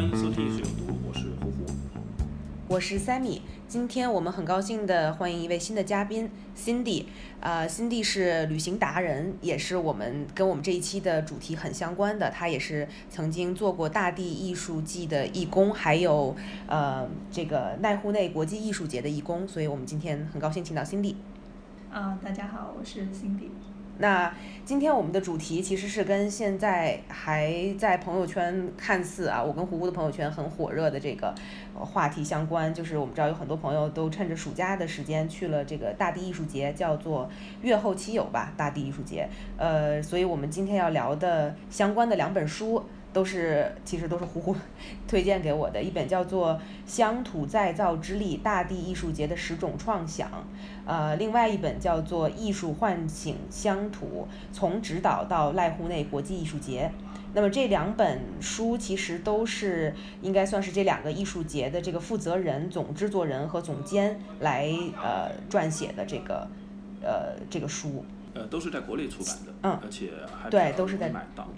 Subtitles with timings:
[0.00, 1.66] 欢迎收听《艺术有毒》，我是胡胡。
[2.68, 7.04] 我是 Sammy，今天我们很高兴的欢迎一位新的嘉宾 Cindy，
[7.38, 12.30] 呃，Cindy 是旅行达人，也是我们跟我们这一期的主题很相关的。
[12.30, 16.34] 她也是曾经做过大地艺术季的义工，还有
[16.66, 21.16] 呃这个奈户内国际艺术节的义工，所以我们今天很高兴请到 Cindy。
[21.92, 23.50] 啊，大家好，我是 Cindy。
[24.00, 31.34] 那今天我们的主题其实是跟现在还在朋友圈看似啊，我跟胡胡的朋友圈很火热的这个
[31.74, 37.28] 话题相关，就是我们知道有很多朋友都趁着暑假的时间去了这个大地艺术节，叫做
[37.60, 39.28] 月后期友吧，大地艺术节。
[39.58, 42.82] 呃，所以我们今天要聊的相关的两本书。
[43.12, 44.56] 都是其实都是呼呼
[45.08, 46.52] 推荐给我的，一本叫做
[46.86, 50.28] 《乡土再造之力：大地艺术节的十种创想》，
[50.86, 56.90] 呃，另外一本叫做《艺术唤醒乡土：从指导到濑户内国际艺术节》。
[57.32, 64.68] 那么这两本书其实都是应该算是这两个艺术节的这个负责人、总制作人和总监来
[65.00, 66.48] 呃撰写的这个
[67.00, 68.04] 呃这个书。
[68.34, 70.10] 呃，都是在国内出版的，嗯而且
[70.42, 71.48] 还对都是在买到。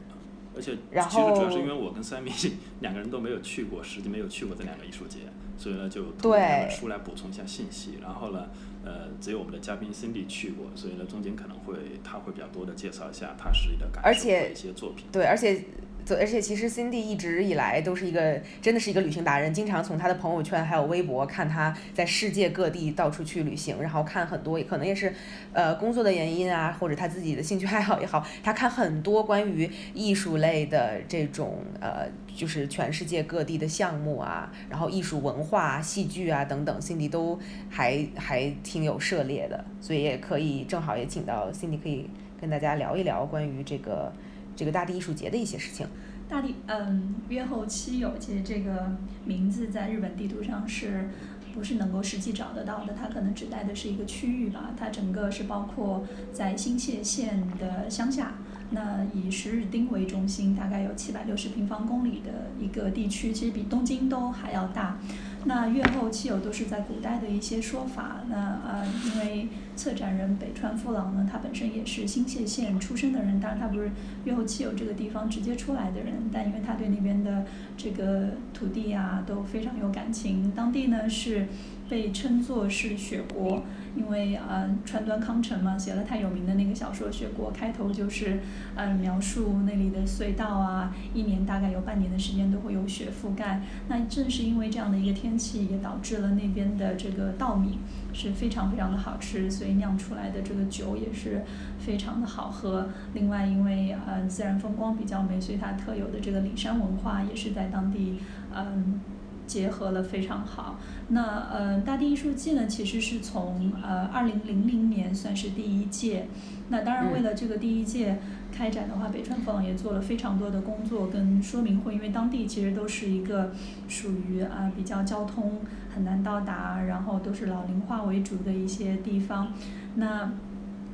[0.54, 2.30] 而且然其实主要是因为我跟三米
[2.80, 5.20] 两个人都没有去过，实际没有去过这两个艺术节，
[5.56, 7.98] 所以呢就通对过这本书来补充一下信息。
[8.00, 8.50] 然后呢，
[8.84, 15.06] 呃，只有我们的嘉宾 Cindy 去过，所以呢中间可能会他会比较多的介绍一下他实际的感受和一些作品。
[15.10, 15.64] 对，而且，
[16.10, 25.12] 而且其实 Cindy 一直以来都是一个真的是一个旅行达人，经常从他的朋友圈还有微博看他在世界各地到处去旅行，然后看很多，可能也是，
[25.52, 37.38] 呃，工作的原因啊，或者他自己的兴趣爱好也好，他看很多关于艺术类的这种呃，就是全世界各地的项目啊，然后艺术文化、戏剧啊等等，Cindy 都
[37.70, 42.08] 还还挺有涉猎的，所以也可以正好也请到 Cindy 可以
[42.40, 44.12] 跟大家聊一聊关于这个
[44.56, 45.86] 这个大地艺术节的一些事情。
[46.28, 51.10] 大地，嗯，约后七友，其实这个名字在日本地图上是
[51.54, 52.94] 不是能够实际找得到的？
[52.94, 54.70] 它可能指代的是一个区域吧。
[54.78, 58.34] 它整个是包括在新泻县的乡下，
[58.70, 64.98] 那以十日町为中心，大概有七百六十平方公里的一个地区，其实比东京都还要大。
[65.44, 68.20] 那月后七友都是在古代的一些说法。
[68.30, 73.90] 那呃，因为策展人北川富朗呢，他本身也是新泻县出生的人，当然他不是
[74.24, 77.44] 越后汽油这个地方直接出来的人，但因为他对那边的
[77.76, 81.46] 这个土地啊都非常有感情，当地呢是
[81.92, 83.62] 被称作是雪国。
[83.94, 88.40] 因为呃，川端康成嘛，写了太有名的那个小说《雪国》，开头就是
[88.74, 93.60] 呃描述那里的隧道啊，一年大概有半年的时间都会有雪覆盖。
[93.88, 97.80] 那正是因为这样的一个天气，也导致了那边的这个稻米
[98.14, 101.42] 是非常非常的好吃，所以酿出来的这个酒也是
[101.78, 102.88] 非常的好喝。
[103.12, 108.14] 另外，因为呃自然风光比较美，所以它特有的这个里山文化也是在当地
[108.54, 108.98] 嗯。
[109.46, 110.78] 结合了非常好。
[111.08, 116.26] 那呃，大地艺术季呢，其实是从呃二零零零年算是第一届。
[116.68, 118.18] 那当然，为了这个第一届
[118.50, 123.52] 开展的话，北川坊也做了非常多的工作跟说明会，因为当地其实都是一个
[123.88, 125.60] 属于啊、比较交通
[125.94, 129.52] 很难到达，然后都是老龄化为主的一些地方。
[129.96, 130.32] 那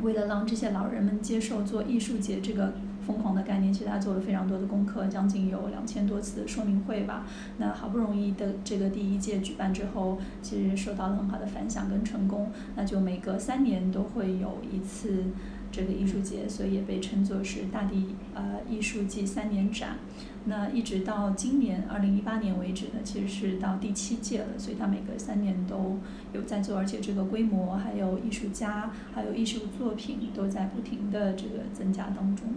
[0.03, 2.73] 为了让这些老人们接受做艺术节这个
[3.09, 7.27] 疯狂的概念，其实他做了非常多的功课，将近有两千多次说明会吧。
[7.57, 12.53] 那好不容易的这个第一届举办之后，其实受到了很好的反响跟成功。
[12.77, 15.25] 那就每隔三年都会有一次
[15.73, 19.97] 这个艺术节，所以也被称作是大地呃艺术季三年展。
[20.45, 25.99] 那一直到今年二零一八年为止呢，其实是到第七届了，所以它每隔三年都
[26.35, 32.49] 有在做，而且这个规模还有艺术家还有艺术作品都在不停的这个增加当中。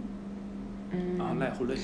[0.92, 1.74] 嗯啊，濑户内，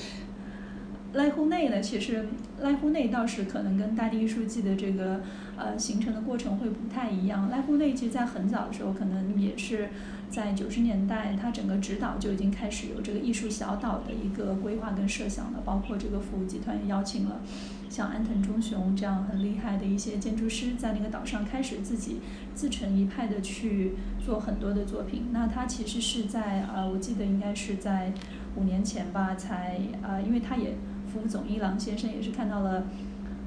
[1.13, 2.27] 濑户内呢，其实
[2.61, 5.21] 濑户内倒是可能跟大地艺术季的这个
[5.57, 7.51] 呃形成的过程会不太一样。
[7.51, 9.89] 濑户内其实在很早的时候，可能也是
[10.29, 17.41] 在九十年代，它整个指导就已经开始有这个艺术小岛的一个规划跟设想了，包括这个服务集团也邀请了
[17.89, 22.17] 像安藤忠雄这样很厉害的一些建筑师，在那个岛上开始自己
[22.53, 25.29] 自成一派的去做很多的作品。
[25.31, 28.13] 那他其实是在呃，我记得应该是在
[28.59, 30.75] 五年前吧，才呃，因为他也
[31.07, 32.83] 服务总一郎先生也是看到了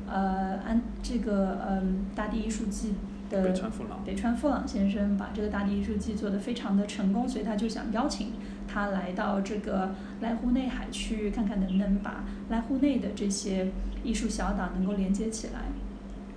[0.08, 2.94] 呃安这个嗯大地艺术季。
[3.30, 8.32] 的北川富朗，北川富朗先生把这个大地艺术季做得非常的成功，所以他就想邀请
[8.68, 13.68] 他来到这个濑户内海去，看看能不能把濑户内的这些
[14.04, 15.62] 艺术小岛能够连接起来。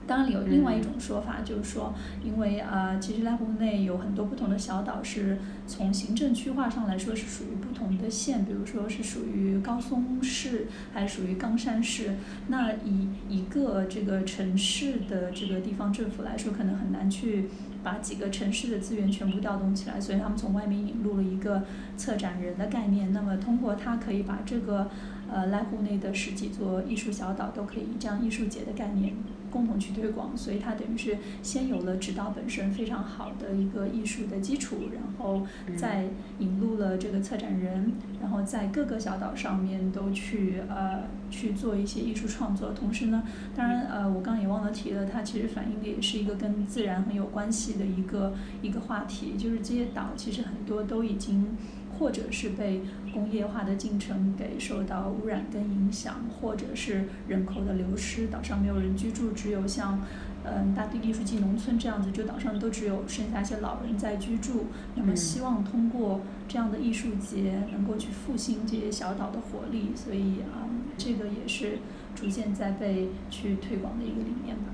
[0.07, 1.93] 当然有另外一种说法，就是说，
[2.23, 12.15] 因为呃，其实濑户内有很多不同的小岛，是从行政区划上来说是属于不同的县，比如说是属于高松市，还是属于冈山市。
[12.47, 17.49] 那以一个这个城市的这个地方政府来说，可能很难去
[17.83, 21.63] 把几个城市的资源全部调动起来，所以他们从外面引入了一个
[21.97, 23.11] 策展人的概念。
[23.11, 24.89] 那么通过他可以把这个
[25.31, 29.13] 呃濑户内的十几座艺术小岛都可以以这样艺术节的概念。
[29.51, 42.73] 共同去推广，所以它等于是先有了指导本身非常好的一个艺术的基础，然后再引入了这个策展人，然后在各个小岛上面都去呃去做一些艺术创作。
[42.73, 43.23] 同时呢，
[43.55, 51.55] 当然呃我刚刚也忘了提了，它其实反映的也是一个跟自然很有关系的一个一个话题，就是这些岛其实很多都已经。
[51.97, 52.81] 或者是被
[53.13, 60.01] 工业化的进程给受到污染跟影响，或者是人口的流失，岛上没有人居住，只有像，
[60.43, 64.65] 嗯，大地艺术季农村这样子，就岛上都只有剩下一些老人在居住。
[64.95, 71.79] 那么希望通过这样的艺术节，能够去复兴这些小岛的活力，所以啊，这个也是
[72.13, 74.65] 逐渐在被去推广的一个理念吧。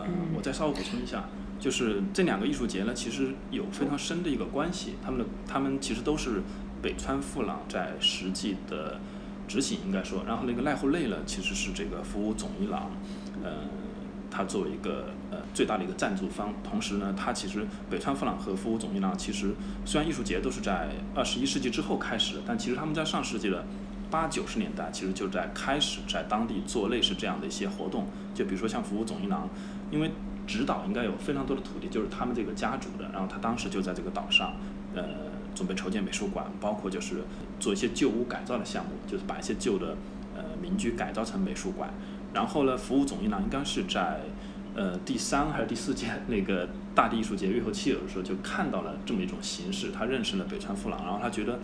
[0.00, 1.24] 嗯，我再稍微补充一下。
[1.58, 4.94] 就是这两个艺术节呢，其实有非常深的一个关系。
[5.04, 6.42] 他们的他们其实都是
[6.82, 9.00] 北川富朗在实际的
[9.48, 10.22] 执行，应该说。
[10.26, 12.90] 然后那个濑户内呢，其实是这个服务总一郎，
[13.42, 13.50] 呃，
[14.30, 16.52] 他作为一个呃最大的一个赞助方。
[16.62, 19.54] 同时呢，他其实北川富朗和服务总一郎其实
[19.84, 23.64] 虽然艺术节都是在二十一世纪之后开始，但其实他们在上世纪的
[24.10, 28.06] 八九十年代，其实就在开始在当地做类似这样的一些活动。
[28.34, 29.48] 就比如说像服务总一郎，
[29.90, 30.10] 因为
[30.46, 33.10] 指导应该有非常多的土地，就是他们这个家族的。
[33.12, 34.54] 然后他当时就在这个岛上，
[34.94, 35.04] 呃，
[35.54, 37.24] 准备筹建美术馆，包括就是
[37.58, 39.96] 做一些旧屋改造的项目，就是把一些旧的
[40.36, 41.90] 呃民居改造成美术馆。
[42.32, 44.20] 然后呢，服务总一郎应该是在
[44.74, 51.58] 呃第三还是第四届那个大地艺术节月后期有的时候就看到了这么一种形式，他认识了北川富朗，然后他觉得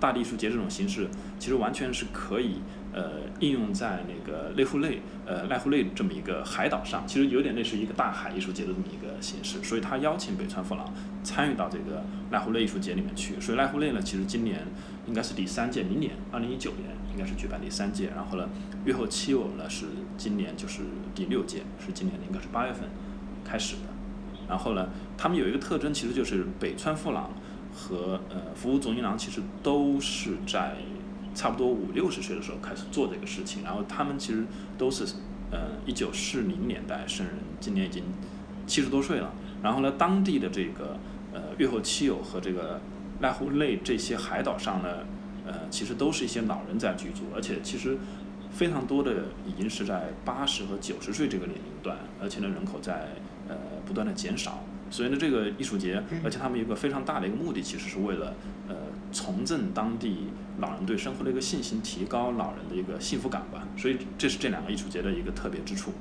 [0.00, 1.06] 大地艺术节这种形式
[1.38, 2.56] 其实完全是可以。
[2.92, 10.92] 呃，应用在那个濑户内，呃，濑户内这么一个海岛上，其实有点类似一个大海艺术节的这么一个形式，所以他邀请北川富朗
[11.22, 12.02] 参与到这个
[12.32, 13.40] 濑户内艺术节里面去。
[13.40, 14.66] 所以濑户内呢，其实今年
[15.06, 18.10] 应该是第三届，明年二零一九年应该是举办第三届。
[18.16, 18.48] 然后呢，
[18.84, 19.86] 月后七偶呢是
[20.16, 20.80] 今年就是
[21.14, 22.88] 第六届，是今年的应该是八月份
[23.44, 23.82] 开始的。
[24.48, 27.30] 然后呢，他们有一个特征，其实就是北川富朗
[27.74, 30.76] 和呃服务总一郎其实都是在。
[31.32, 34.44] 差不多五六十岁的时候开始做这个事情，然后他们其实
[34.76, 35.04] 都是，
[35.52, 38.02] 呃，一九四零年代生人，今年已经
[38.66, 39.32] 七十多岁了。
[39.62, 40.98] 然后呢，当地的这个
[41.32, 42.80] 呃月后七友和这个
[43.22, 44.88] 濑户内这些海岛上呢，
[45.46, 47.96] 呃，其实都是一些老人在居住，而且其实
[48.50, 53.06] 非常多的已经是在八十和九十岁这个年龄段，而且呢人口在
[53.48, 53.54] 呃
[53.86, 54.64] 不断的减少。
[54.90, 58.34] 所以呢，这个艺术节，而且他们有一个非常大的一个目的，其实是为了
[58.68, 58.74] 呃
[59.12, 60.26] 重振当地
[60.58, 63.66] 老人对生活的一个信心，提高老人的一个幸福感吧。
[63.76, 65.92] 所以这是这两个艺术节的一个特别之处。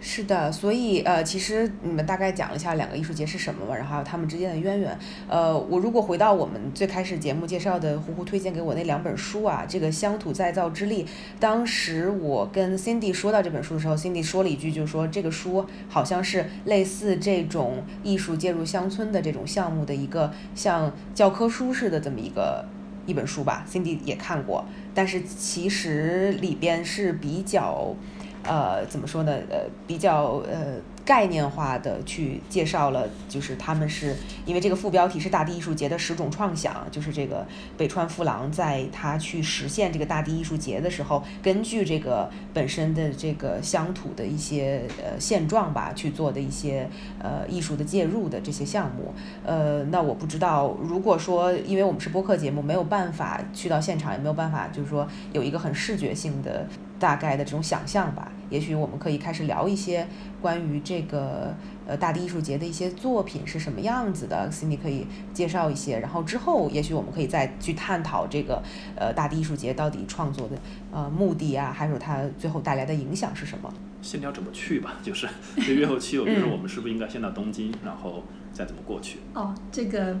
[0.00, 4.98] 是的，所以呃，其实你们大概讲了一下两个艺术节是什么嘛，然后还有他们之间的渊源。
[5.26, 11.04] 呃，我如果回到我们最开始节目介绍的，胡胡推荐给我那两本书啊，这个《乡土再造之力》，
[11.40, 22.62] 当时我跟 Cindy 说到这本书的时候，Cindy 说了一句，就是说这个书好像是类似这种艺术介入乡村的这种项目的一个像教科书似的这么一个
[23.06, 23.64] 一本书吧。
[23.66, 27.96] Cindy 也看过，但是其实里边是比较。
[28.44, 29.32] 呃，怎么说呢？
[29.50, 30.80] 呃，比较呃。
[31.04, 37.46] 概念化的去介绍了，就是他们是因为这个副标题是大地艺术节的十种创想，就是这个
[37.76, 49.12] 北川富郎在他去实现这个大地艺术节的时候，根据这个本身的这个乡土的一些呃现状吧，去做的一些呃艺术的介入的这些项目。
[49.44, 56.66] 呃，那我不知道，如果说因为我们是播客节目，没有办法去到现场，也没有办法就是说有一个很视觉性的
[56.98, 58.30] 大概的这种想象吧。
[58.50, 60.06] 也许我们可以开始聊一些
[60.40, 61.52] 关于这个
[61.86, 65.98] 呃大地艺术节的一些作品是什么样子的，Cindy 可以介绍一些。
[65.98, 68.62] 然后之后也许我们可以再去探讨这个
[68.96, 70.56] 呃大地艺术节到底创作的
[70.92, 73.72] 呃目的啊，还有它最后带来的影响是什么。
[74.02, 75.26] 先聊怎么去吧，就是
[75.66, 78.22] 这月后期，我觉得我们是不是应该先到东京，然后
[78.52, 79.18] 再怎么过去？
[79.32, 80.20] 哦，这个。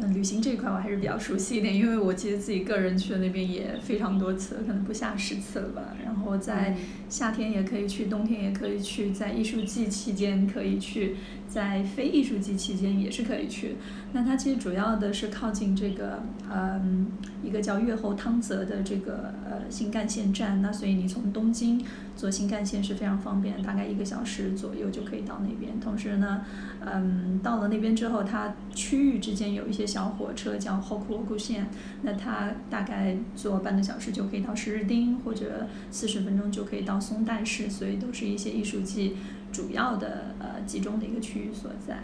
[0.00, 5.96] 嗯，旅行这一块我还是比较熟悉一点，因为我其实自己个人去的那边也非常多次，可能不下十次了吧。
[6.04, 6.76] 然后在
[7.08, 11.16] 夏天也可以去，冬天也可以去，在艺术季期间可以去，
[11.48, 13.76] 在非艺术季期间也是可以去。
[14.12, 16.22] 那它其实主要的是靠近这个，
[16.52, 17.06] 嗯，
[17.42, 20.60] 一个叫越后汤泽的这个呃新干线站。
[20.60, 21.84] 那所以你从东京
[22.16, 25.78] 坐新干线是非常方便，大概一个小时左右就可以到那边。
[25.80, 26.42] 同时呢，
[26.84, 29.84] 嗯，到了那边之后，它区域之间有一些。
[29.94, 31.68] 小火车叫后库库线，
[32.02, 39.14] 那它大概坐半个小时就可以到十日町，或者四十分钟就可以到松代市，所以都是一些艺术季
[39.54, 42.00] 主要的呃集中的一个区域所在。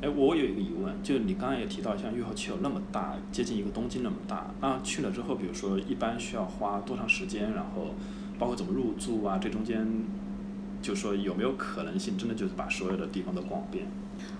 [0.00, 7.94] 哎，我有一个疑问，就是你刚刚也提到，像玉后区有那么大，接近一个东京那么大，那去了之后，比如说一般需要花多长时间，然后
[8.38, 9.86] 包括怎么入住啊，这中间
[10.80, 13.86] 就说有没有可能性，真的就是把所有的地方都逛遍？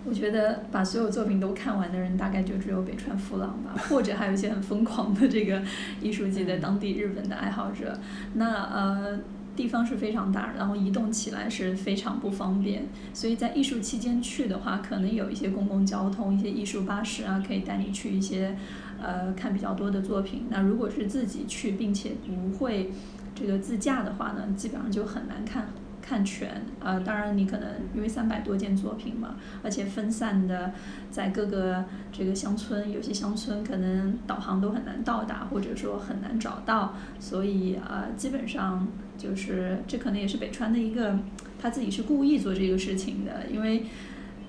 [0.05, 5.62] 我觉得把所有作品都看完的人，大概就只有北川富朗吧，或者还有一些很疯狂的这个
[6.00, 7.99] 艺术界的当地日本的爱好者。
[8.35, 9.19] 那呃，
[9.59, 12.87] 地方是非常大，然后移动起来是非常不方便。
[13.12, 18.57] 所以在艺术期间去的话，可能有一些公共交通、一些艺术巴士啊，可以带你去一些
[19.03, 20.45] 呃看比较多的作品。
[20.49, 22.93] 那如果是自己去，并且不会
[23.35, 25.67] 这个自驾的话呢，基本上就很难看。
[26.00, 26.49] 看全
[26.81, 30.73] 啊，当然你可能因为三百多件作品嘛，而且分散的
[31.11, 38.88] 在各个这个乡村，有些乡村可能导航都很难到达，或者说很难找到，所以啊，基本上
[39.19, 41.19] 就是这可能也是北川的一个，
[41.61, 43.85] 他自己是故意做这个事情的，因为。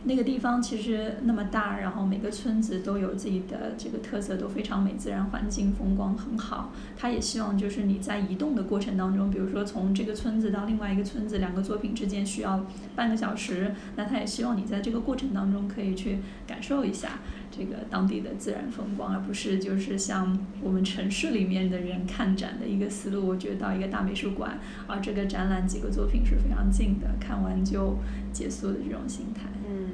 [0.05, 6.71] 那个地方其实那么大，然后每个村子都有自己的这个特色，都非常美，自然环境风光很好。
[6.95, 17.19] 他也希望就是你在移动的过程当中，比如说从这个村子到另外一个村子，两个作品之间需要半个小时，那他也希望你在这个过程当中可以去感受一下
[17.59, 23.27] 这个当地的自然风光，而不是就是像我们城市里面的人看展的一个思路。
[23.27, 27.97] 我觉得到一个大美术馆，啊，这个展览几个作品是非常近的，看完就
[28.31, 29.41] 结束的这种心态。
[29.69, 29.89] 嗯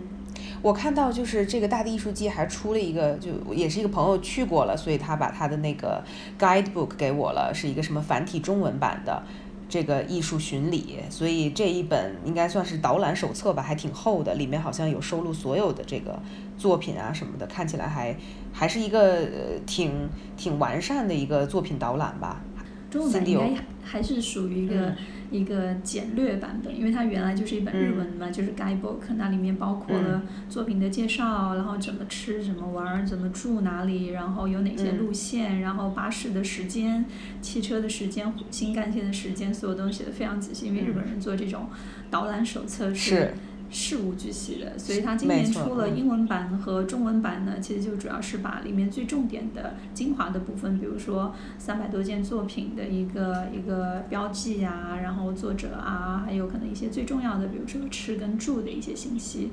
[0.62, 6.04] 我看到就是这个大地艺术季还出了一个，就也是一个朋友去过了，所以他把他的那个
[6.40, 9.22] guidebook 给我了，是一个什么繁体中文版的
[9.70, 16.20] 这个艺术巡礼，所以这一本应该算是导览手册吧，还挺厚的，里面好像有收录所有的这个
[16.58, 18.16] 作品啊什么的，看起来还
[18.54, 19.28] 还是一个
[19.66, 22.42] 挺挺完善的一个作品导览吧。
[22.90, 24.94] 中文版应该还是属于一个。
[25.32, 37.04] 一个简略版本，因为它原来就是一本日文嘛，就是 guidebook，那里面包括了作品的介绍，然后怎么吃、怎么玩、怎么住哪里，然后有哪些路线，然后巴士的时间、
[37.42, 41.68] 汽车的时间、新干线的时间，所有东西写的非常仔细，因为日本人做这种
[42.12, 43.34] 导览手册是。
[43.70, 59.52] 事无巨细的，所以它今年出了英文版和中文版呢，其实就主要是把里面最重点的精华的部分，比如说三百多件作品的一个一个标记啊，然后作者啊，还有可能一些最重要的，比如说吃跟住的一些信息。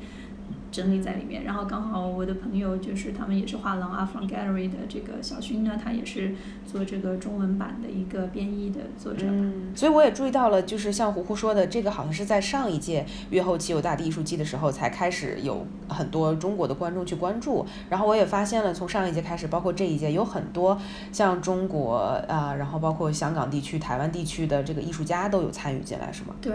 [0.71, 6.35] 整理在里面，然后刚好我的朋友就是他们也是画廊 a f r o n Gallery 的这个小勋呢，他也是
[6.67, 9.27] 做这个中文版的一个编译的作者。
[9.29, 20.81] 嗯，所以我也注意到了，就是像胡胡说的，这个好像是在上一届越后期有大地艺术季的时候才开始有很多中国的观众去关注，然后我也发现了，从上一届开始，包括这一届，有很多
[21.13, 21.97] 像中国
[22.29, 26.35] 啊，然后包括香港地区、台湾地区的这个艺术家都有参与进来，是吗？
[26.41, 26.53] 对。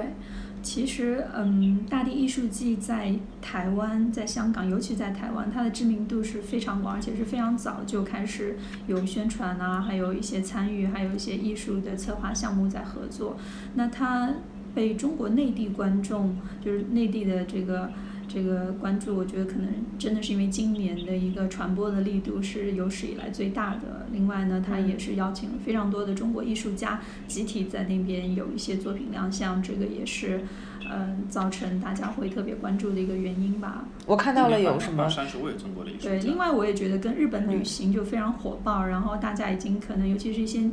[0.70, 13.38] 其实，嗯，大地艺术季在台湾、在香港，尤其在台湾，它的知名度是非常广，而且是非常早就开始有宣传啊，还有一些参与，还有一些艺术的策划项目在合作。
[13.76, 14.34] 那它
[14.76, 17.90] 被中国内地观众，就是内地的这个。
[18.28, 19.68] 这个关注，我觉得可能
[19.98, 24.06] 真的是因为今年的一个传播的力度是有史以来最大的。
[24.12, 30.42] 另外呢，他也是邀请了非常多的中国艺术家集体在那边有一些作品亮相，这个也是
[30.90, 33.86] 嗯造成大家会特别关注的一个原因吧。
[34.06, 35.10] 我看到了有什么？
[35.10, 40.70] 三十位中国艺术家对，另外我也觉得跟日本旅行就非常火爆，然后大家已经可能尤其是一些。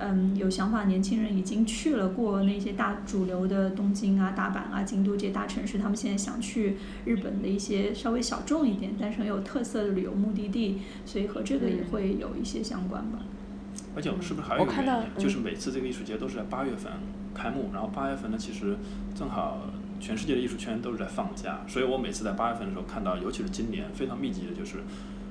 [0.00, 13.18] 嗯，有想法年轻人已经去了过那些大主流的东京啊、大阪啊、京都这些大城市，他们现在想去日本的一些稍微小众一点但是很有特色的旅游目的地，所以和这个也会有一些相关吧。
[13.96, 16.92] 而且是不是还有一个原因，就是每次这个艺术节都是在八月份
[17.34, 18.76] 开幕，然后八月份呢，其实
[19.14, 19.62] 正好
[19.98, 24.78] 全世界的艺术圈都是在放假，所以我每次在八月份的时候看到，尤其是今年非常密集的，就是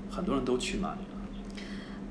[0.09, 1.16] 很多人都去那里了。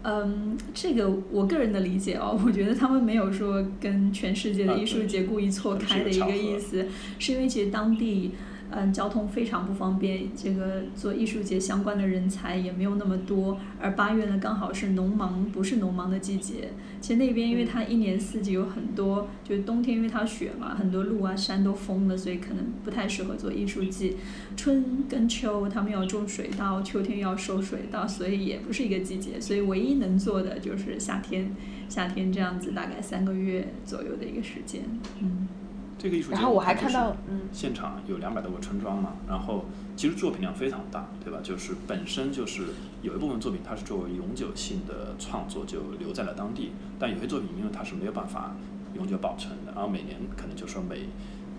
[0.07, 6.87] 嗯，这个我个人的理解哦，我觉得他们没有说跟全世界的艺术节故意错开的一个意思，
[7.19, 8.31] 是因为其实当地。
[8.79, 13.59] 嗯，交通非常不方便，这个做艺术节相关的人才也没有那么多。
[13.81, 16.73] 而八月呢，刚好是农忙，不是农忙的季节。
[17.01, 24.19] 其实那边因为它一年四季有很多，就是冬天因为它雪嘛，很多路啊山都封了，所以可能不太适合做艺术季。
[24.57, 29.41] 春跟秋他们要种水稻，秋天要收水稻，所以也不是一个季节。
[29.41, 31.57] 所以唯一能做的就是夏天，
[31.89, 34.83] 夏天这样子大概三个月左右的一个时间，
[35.21, 35.49] 嗯。
[36.07, 39.65] 这个艺术节，然后我还看到，嗯，现场有两百多个村庄嘛，然后
[39.97, 41.41] 其实作品量非常大，对吧？
[41.43, 42.69] 就是本身就是
[43.03, 48.55] 有一部分作品它是作为永久性的创作就留在了当地，但有些作品因为它是没有办法
[48.95, 51.09] 永久保存的，然后每年可能就说每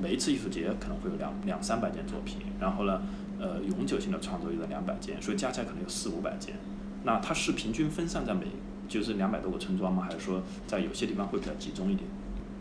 [0.02, 3.02] 每一次艺术节可能会有两两三百件作品，然后呢，
[3.40, 6.56] 呃，永久性的创作有两百件，所以加起来可能有四五百件。
[7.04, 8.46] 那它是平均分散在每
[8.88, 10.04] 就是两百多个村庄吗？
[10.04, 12.10] 还是说在有些地方会比较集中一点？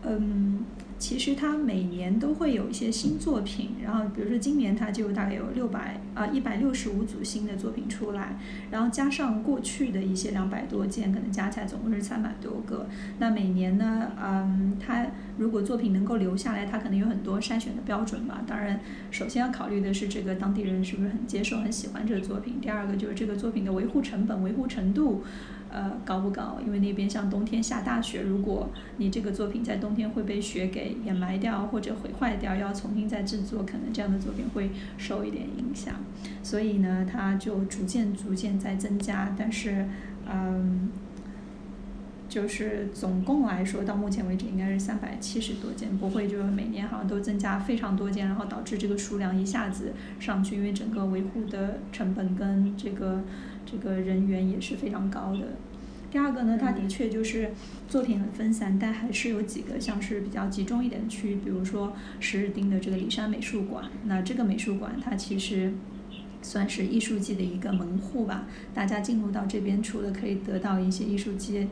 [0.03, 0.65] 嗯。
[0.99, 8.37] 其实他每年都会有一些新作品，然后比如说今年他就大概有六百啊一百六十五组新的作品出来，
[8.71, 12.87] 然后加上过去的一些两百多件，可能加起来总共是三百多个。
[13.19, 15.05] 那每年呢，嗯，他
[15.37, 18.43] 如果作品能够留下来，他可能有很多筛选的标准吧。
[18.47, 18.79] 当然，
[19.11, 22.59] 首先要考虑的是这个当地人是不是很接受、很喜欢这个作品。
[22.59, 25.23] 第二个就是这个作品的维护成本、维护程度。
[25.69, 26.57] 呃，高不高？
[26.65, 35.95] 因为那边像冬天下大雪，如果你这个作品在冬天会被雪给掩埋掉或者毁坏掉，要重新再制作，可能这样的作品会受一点影响。
[36.41, 39.35] 所以呢，它就逐渐逐渐在增加。
[39.37, 39.85] 但是，
[40.31, 40.89] 嗯，
[42.29, 53.21] 就是总共来说，到目前为止应该是三百七十多件，不会就是每年好像都增加非常多件，然后导致这个数量一下子上去，因为整个维护的成本跟这个。
[53.69, 55.57] 这个人员也是非常高的。
[56.09, 57.51] 第二个呢，它的确就是
[57.89, 63.83] 作品很分散，但还是有几个像是比较集中一点的区域，比如说十日町的这个里山美术馆。
[64.05, 65.73] 那这个美术馆它其实
[66.41, 68.47] 算是艺术季的一个门户吧。
[68.73, 71.67] 大家进入到这边，除了可以得到一些艺术季。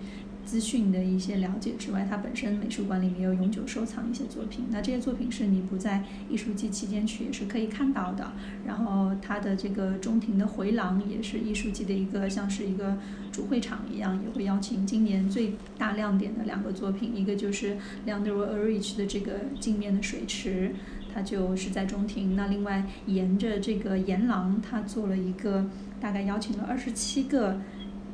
[0.45, 4.65] 资讯的一些了解之外，它本身美术馆里面有永久收藏一些作品。
[4.69, 8.31] 那这些作品是你不在艺术季期间去也是可以看到的。
[8.65, 12.97] 然后它的这个中庭的回廊也是艺术季的一个像是一个
[13.31, 20.75] 主会场一样，也会邀请今年最大亮点的两个作品，一个就是 Leandro a r i c h 的这个镜面的水池，
[21.13, 22.35] 它就是在中庭。
[22.35, 25.65] 那另外沿着这个沿廊，它做了一个
[25.99, 27.59] 大概邀请了二十七个。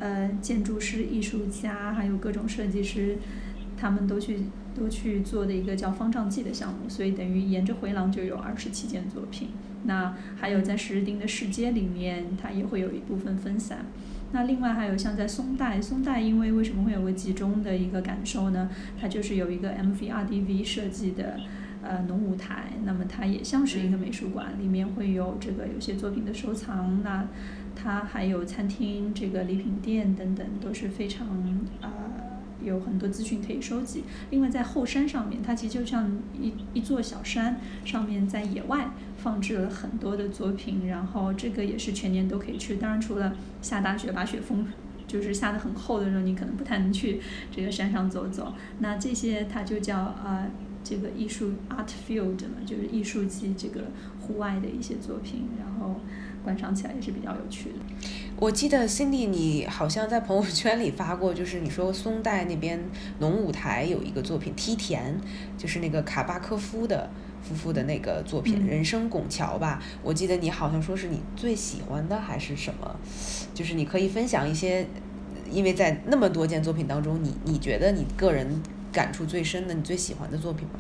[0.01, 3.19] 呃，建筑师、艺术家，还有各种设计师，
[3.77, 4.39] 他们都去
[4.75, 9.49] 都去做的一个叫方丈记的项目，所以等于沿着回廊就有二十七件作品。
[9.83, 13.85] 那还有在十日町的世街里面，它也会有一部分分散。
[14.31, 18.71] 那另外还有像在松代，松代因为为什么会有个集中的一个感受呢？
[18.99, 21.39] 它就是有一个 MVRDV 设计的
[21.83, 27.01] 呃农舞台，那么它也像是一个美术馆，里面会有这个有些作品的收藏。
[27.03, 27.27] 那
[27.75, 31.27] 它还有餐厅、这个礼品店等等，都是非常
[31.81, 31.89] 啊，
[32.63, 34.03] 有很多资讯可以收集。
[34.29, 42.75] 另外，在后山上面，它其实就像一一座小山，上面在野外放置了很多的作品，然后这个也是全年都可以去。
[42.75, 44.67] 当然，除了下大雪把雪封，
[45.07, 47.19] 就是下的很厚的时候，你可能不太能去
[47.51, 48.53] 这个山上走走。
[48.79, 50.45] 那这些它就叫啊，
[50.84, 53.86] 这个艺术 art field 嘛，就是艺术季这个
[54.19, 55.99] 户外的一些作品，然后。
[56.43, 57.75] 观赏起来也是比较有趣的。
[58.38, 62.80] 我记得 Cindy，你好像在朋友圈里发过，就是你说松代那边
[63.19, 65.19] 农舞台有一个作品梯田，
[65.58, 67.10] 就是那个卡巴科夫的
[67.43, 69.82] 夫妇的那个作品《人生拱桥》吧？
[70.01, 72.95] 我记得你好像说是你最喜欢的还是什么？
[73.54, 74.88] 就是你可以分享一些，
[75.51, 80.73] 因为在那么多件作品当中，你你觉得你个人感触最深的、你最喜欢的作品吗？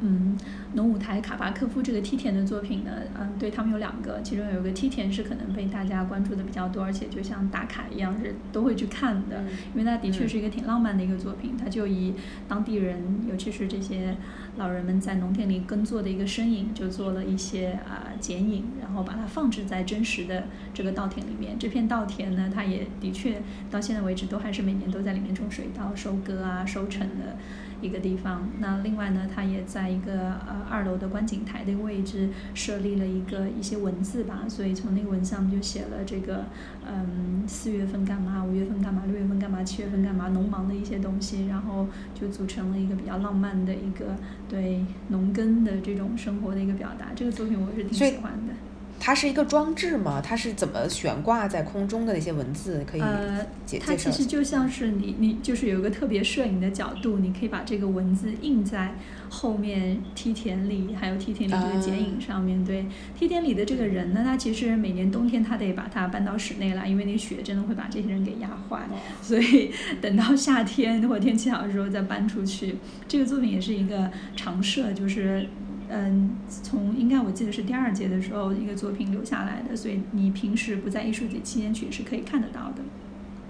[0.00, 0.36] 嗯，
[0.74, 9.42] 农舞台卡巴科夫这个梯田的作品呢，嗯，对他们有两个，其中有一个梯田是可能被大家关注的比较多，而且就像打卡一样是都会去看的，
[9.74, 12.14] 因为它的确是一个挺浪漫的一个作品，它就以
[12.46, 14.16] 当地人，尤其是这些
[14.56, 21.58] 老人们在农田里耕作的一个身影，就做了一些啊剪影，然后把它放置在真实的这个稻田里面。
[21.58, 27.36] 这片稻田呢，它也的确到现在为止都还是每年都在里面种水稻、收割啊、收成的。
[27.80, 28.48] 一个地方。
[28.58, 36.44] 那另外呢，它也在一个呃二楼的观景台的位置设立了一个一些文字吧，所以从那个文字上就写了这个
[36.86, 44.16] 嗯四月份干嘛，五月份干嘛，六月份干嘛，七月份干嘛，农忙的一些东西，然后就组成了一个比较浪漫的一个
[44.48, 47.08] 对农耕的这种生活的一个表达。
[47.14, 48.54] 这个作品我是挺喜欢的。
[49.00, 50.20] 它是一个装置吗？
[50.20, 52.84] 它是怎么悬挂在空中的那些文字？
[52.90, 53.46] 可以呃，
[53.80, 58.94] 它其实就像是你你就是有一个特别摄影的角度，你可以把这个文字印在
[59.30, 62.64] 后面梯田里，还有梯田里这个剪影上面。
[62.64, 68.86] 对，梯田里的这个人呢，他其实每年冬天他得把它搬到室内来，因为那雪真的会把这些人给压坏，
[69.22, 72.76] 所以等到夏天或者天气好的时候再搬出去。
[73.06, 75.46] 这个作品也是一个常设，就是。
[75.90, 82.82] 嗯，从应该我记得是第二届的时候一个作品留下来的，所以你平时不在艺术节期间去是可以看得到的。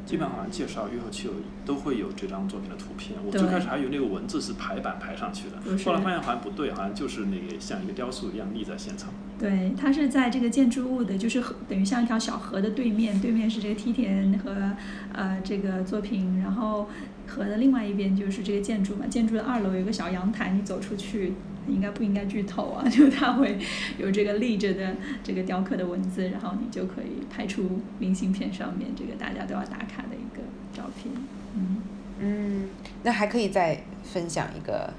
[0.06, 1.34] 基本上介绍约后期有
[1.66, 3.18] 都会有这张作品的图片。
[3.26, 9.10] 我最开始还以为那个文字是排版排上去的，后来发现好像不对，好像就是那个像一个雕塑一样立在现场。
[9.38, 14.72] 对，它是在这个建筑物的，就是等于像一条小河的对面，对面是这个梯田和
[15.12, 16.88] 呃这个作品，然后
[17.26, 19.06] 河的另外一边就是这个建筑嘛。
[19.08, 21.34] 建筑的二楼有个小阳台，你走出去。
[21.68, 22.86] 应该不应该剧透啊？
[22.90, 23.58] 就它会
[23.98, 31.12] 有这个立着的这个雕刻的文字，然后你就可以拍出明信片上面这个大家都要打卡的一个照片。
[31.54, 31.76] 嗯
[32.20, 32.68] 嗯，
[33.02, 34.92] 那还可以再分享一个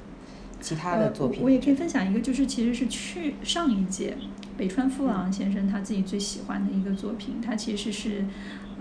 [0.61, 1.41] 其他的作品。
[1.41, 4.17] 我也可以分享一个，就是其实是去上一届
[4.57, 8.25] 北川富朗先生他自己最喜欢的一个作品，他其实是。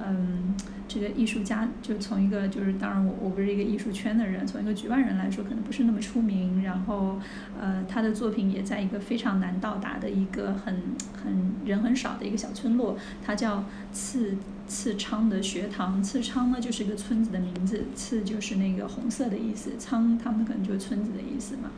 [0.01, 0.55] 嗯，
[0.87, 6.63] 这个艺术家就从一个就是，当然我我不是一个艺术圈的人，从一个局外人来说，可能不是那么出名。
[6.63, 7.19] 然后，
[7.61, 10.83] 呃，他的作品也在一个非常难到达的一个很
[11.13, 16.03] 很人很少的一个小村落，它叫次次昌的学堂。
[16.03, 21.71] 次昌呢就是一个村子的名字，次就是那个红色的意思，仓他们可能就是村子的意思嘛。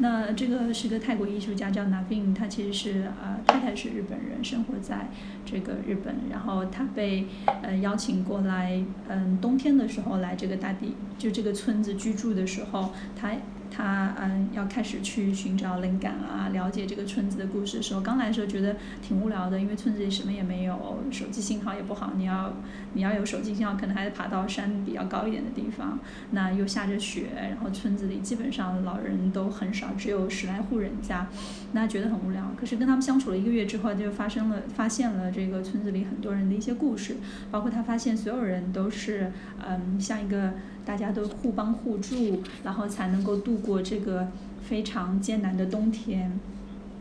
[0.00, 5.10] 那这个是个泰国艺术家，叫 Navin，他其实是呃太太是日本人，生活在
[5.50, 7.26] 这个日本，然后他被
[7.62, 13.32] 呃邀请过来，嗯，冬天的时候来这个大地，就这个村子居住的时候，他。
[13.70, 22.54] 他嗯要开始去寻找灵感啊，了解这个村子的故事的时候，刚来的时候觉得挺无聊的，因为村子里什么也没有，手机信号也不好，你要
[22.94, 25.98] 你要有手机信号，可能还得爬到山比较高一点的地方，
[26.30, 31.28] 那又下着雪，然后村子里基本上老人都很少，只有十来户人家，
[31.72, 32.52] 那觉得很无聊。
[32.58, 37.16] 可是跟他们相处了一个月之后，就发生了发现了这个村子里很多人的一些故事，
[37.50, 39.32] 包括他发现所有人都是
[39.66, 40.52] 嗯像一个。
[40.88, 44.28] 大家都互帮互助，然后才能够度过这个
[44.62, 46.40] 非常艰难的冬天。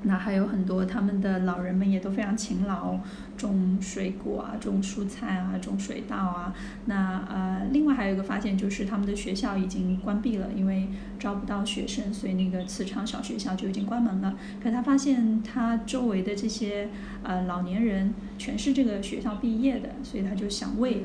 [0.04, 3.00] 那还有很多他们的老人们也都非常勤劳，
[3.36, 6.54] 种水果啊，种蔬菜啊，种水稻啊。
[6.86, 14.38] 那呃，另外还有一个发现就是他们的学校已经关闭了，因为招不到学生，所以那个慈场小学校就已经关门了。
[14.64, 16.90] 可他发现他周围的这些
[17.24, 21.04] 呃老年人全是这个学校毕业的，所以他就想为。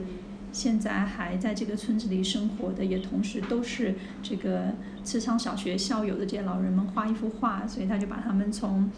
[0.53, 8.91] 现在还在这个村子里生活的，也同时都是这个慈昌小学校友的这些老人们画一幅画，所以他就把他们从，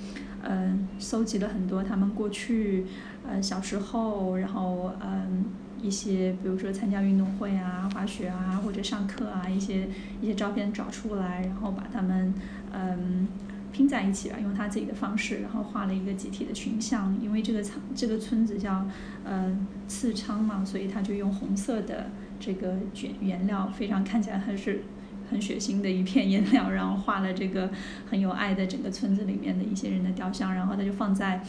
[0.43, 2.87] 嗯，搜集了很多他们过去，
[3.27, 5.45] 呃，小时候，然后嗯，
[5.81, 9.89] 一些比如说参加运动会啊、滑雪啊或者上课啊一些
[10.21, 12.35] 一些照片找出来，然后把他们
[12.73, 13.29] 嗯。
[13.75, 17.19] 拼在一起吧，用他自己的方式，然后画了一个集体的群像。
[17.21, 18.87] 因为这个仓这个村子叫
[19.25, 19.55] 呃
[19.89, 22.09] 次昌嘛，所以他就用红色的
[22.39, 24.85] 这个卷颜料，非常看起来还是
[25.29, 27.69] 很血腥的一片 颜料，然后画了这个
[28.09, 31.43] 很有爱的整个村子里面的一些人的雕像，然后他就放在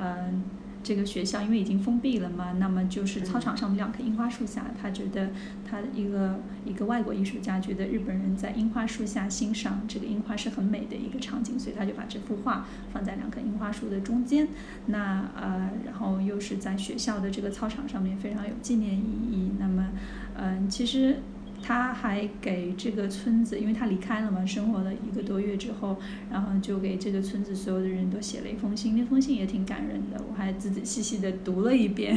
[0.00, 0.42] 嗯。
[0.86, 5.30] 这个学校因为已经封闭了嘛，那么就是操场上的两棵樱花树下，他觉得
[5.68, 14.46] 他一个一个外国艺术家觉得日本人在樱花树下欣赏这个樱花是很美的一个场景，所以他就把这幅画放在两棵樱花树的中间。
[14.86, 19.50] 那呃，然后又是在学校的这个操场上面，非常有纪念意义。
[19.58, 19.88] 那么，
[20.36, 21.16] 嗯，其实。
[21.62, 25.96] 他还给这个村子，因为他离开了嘛，生活了一个多月之后，
[26.30, 32.16] 然后就给这个村子所有的人都写了一封信，那封信也挺感人的，我还仔仔细细的读了一遍。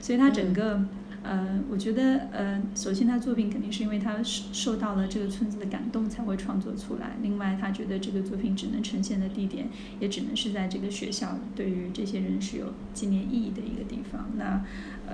[0.00, 0.82] 所以他整个，
[1.22, 9.68] 呃，我觉得，呃，首先他作品肯定是因为他受到了这个村子的感动才会创作出来，另外他觉得这个作品只能呈现的地点，
[10.00, 14.30] 也只能是在这个学校，对于这些人是有纪念意义的一个地方。
[14.36, 14.64] 那，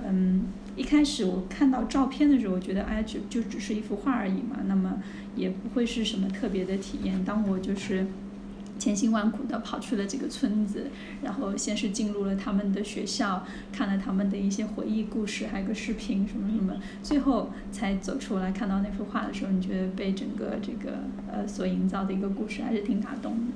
[0.07, 0.43] 嗯。
[0.75, 5.01] 一开始我看到照片的时候，我觉得哎，就就只是一幅画而已嘛，那么
[5.35, 7.23] 也不会是什么特别的体验。
[7.23, 8.07] 当我就是。
[8.79, 10.87] 千辛万苦的跑去了这个村子，
[11.21, 20.97] 然后先是进入了他们的学校，看了他们的一些回忆故事，还有个视频什么什么，最后才走出来看到那幅画的时候，你觉得被整个这个
[21.31, 23.53] 呃所营造的一个故事还是挺打动的。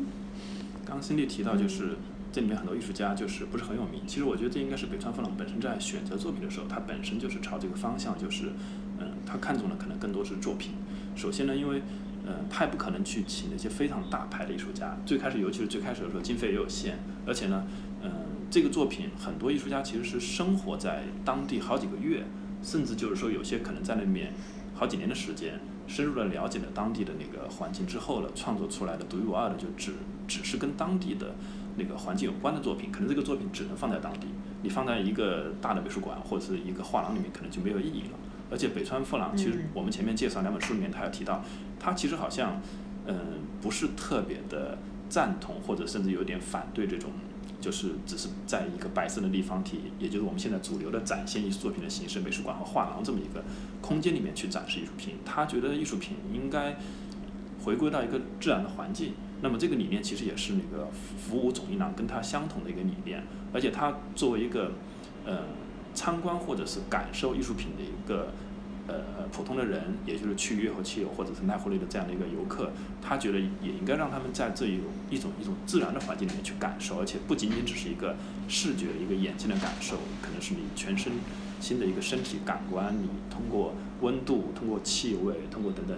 [0.86, 1.97] 刚刚辛迪提到就是
[2.31, 8.51] 这里面很多艺术家就是不是很有名，其实我觉得这应该是北川富朗本身在选择作品的时候，他本身就是朝这个方向，就是
[8.99, 10.73] 嗯，他看中的可能更多是作品。
[11.15, 11.81] 首先呢，因为
[12.25, 14.97] 嗯，他也不可能去请那些非常大牌的艺术家。
[15.05, 17.65] 最开始，尤其是最开始的时候，经费也有限，而且呢，
[18.03, 18.11] 嗯，
[18.51, 22.25] 这个作品很多艺术家其实是生活在当地好几个月，
[22.61, 24.33] 甚至就是说有些可能在那边
[24.75, 29.93] 好几年的时间，深入的了解了当地的那个环境之后了，创作出来的独一无二的就只
[30.27, 31.33] 只是跟当地的
[31.77, 32.91] 那个环境有关的作品。
[32.91, 34.27] 可能这个作品只能放在当地，
[34.63, 38.17] 你放在一个大的美术馆或者是一个画廊里面，可能就没有意义了。
[38.49, 41.43] 而且北川富朗，其实我们前面介绍两本书里面，他有提到，
[41.79, 42.61] 他其实好像，
[43.05, 43.17] 嗯，
[43.61, 44.77] 不是特别的
[45.09, 47.11] 赞同，或者甚至有点反对这种，
[47.59, 53.43] 就是只是在一个白色的立方体，也就是我们现在主流的展现艺术作品的形式，美术馆和画廊这么一个
[53.81, 55.15] 空间里面去展示艺术品。
[55.25, 56.77] 他觉得艺术品应该
[57.65, 59.11] 回归到一个自然的环境。
[59.41, 63.23] 那么这个理念其实也是那个服务总一郎跟他相同的一个理念。
[63.54, 64.71] 而且他作为一个，
[65.26, 65.39] 呃。
[65.97, 68.32] 参观或者是感受艺术品的一个
[68.88, 72.71] 呃普通的人，也就是去月后七友或者是奈湖内的这样的一个游客，
[73.02, 78.15] 他觉得也应该让他们在这一种一种一种自然的环境里面去感受，而且不仅仅只是一个
[78.47, 81.12] 视觉一个眼睛的感受，可能是你全身
[81.60, 85.97] 新的一个身体感官，你通过温度、通过气味、通过等等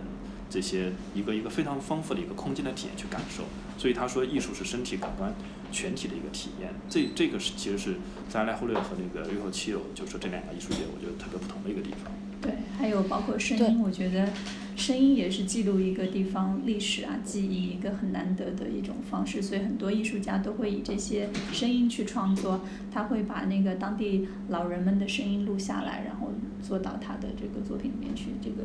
[0.50, 3.44] 这些一个一个非常丰富的一个空间的体验去感受。
[3.78, 5.34] 所以他说，艺术是身体感官。
[5.72, 7.94] 全体的一个体验，这这个是其实是
[8.28, 12.12] 在莱忽略和那个瑞后七友，就是这两个艺术节，我觉得特别不同的一个地方。
[12.42, 14.28] 对，还有包括声音，我觉得
[14.76, 26.32] 声音也是记录一个地方历史啊、记忆一个很难得的一种方式，所以很多艺术家都会以这些声音去创作，他会把那个当地老人们的声音录下来，然后
[26.64, 28.30] 做到他的这个作品里面去。
[28.42, 28.64] 这个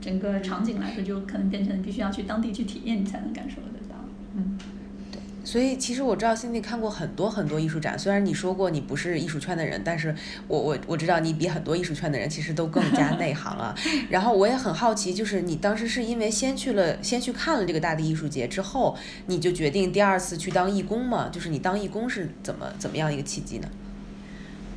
[0.00, 3.96] 整个场景来说，就可能变成必须要去当地去体验，你才能感受得到。
[4.34, 4.56] 嗯。
[5.12, 10.14] 对所以其实我知道辛迪看过很多很多艺术展，虽然你说过你不是艺术圈的人，但是
[10.46, 13.74] 我我我知道你比很多艺术圈的人其实都更加内行啊。
[14.10, 21.30] 然后我也很好奇，就是你当时是因为先去了先去看了这个大地艺术节之后，你就决定第二次去当义工吗？
[21.32, 23.68] 就是你当义工是怎么怎么样一个契机呢？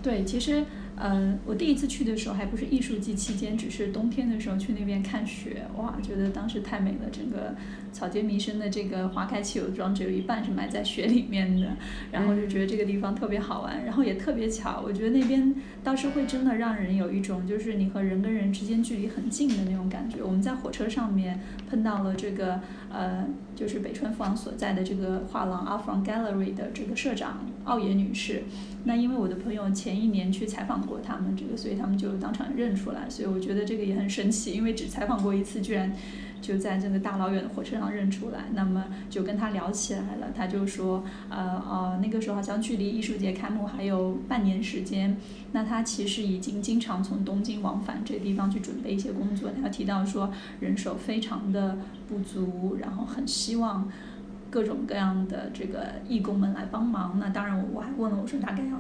[0.02, 0.64] 对，其实。
[0.96, 7.10] 嗯，我第一次去的时候还不是艺术季期间，只是冬天的时候去那边看雪，哇，觉得当时太美了。
[7.12, 7.56] 整个
[7.92, 11.68] 草间弥生的这个花开汽油庄只有一半是埋在雪里面的，
[12.12, 15.54] 然后就觉得这个地方特别好玩，然后也特别巧，我觉得那边
[15.84, 20.24] 倒是会真的让人有一种就是你和人跟人之间距离很近的那种感觉。
[20.24, 23.26] 我们在火车上面碰到了这个呃，
[23.56, 28.44] 就是北川富朗所在的这个画廊 Art From Gallery 的这个社长奥野女士。
[28.86, 35.93] 那因为我的朋友前一年去采访过他们这个，所以他们就当场认出来，所以我觉得这个也很神奇，因为只采访过一次，居然
[36.41, 38.46] 就在这个大老远的火车上认出来。
[38.54, 45.15] 那么就跟他聊起来了，他就说，呃呃，那个时候好像距离艺术节开幕还有半年时间，
[45.54, 49.50] 那他其实已经经常从东京往返这个地方去准备一些工作。
[49.62, 51.78] 他提到说人手非常的
[52.10, 53.89] 不足，然后很希望。
[54.54, 58.78] 各种各样的这个义工们来帮忙，那当然我我还问了，我说大概要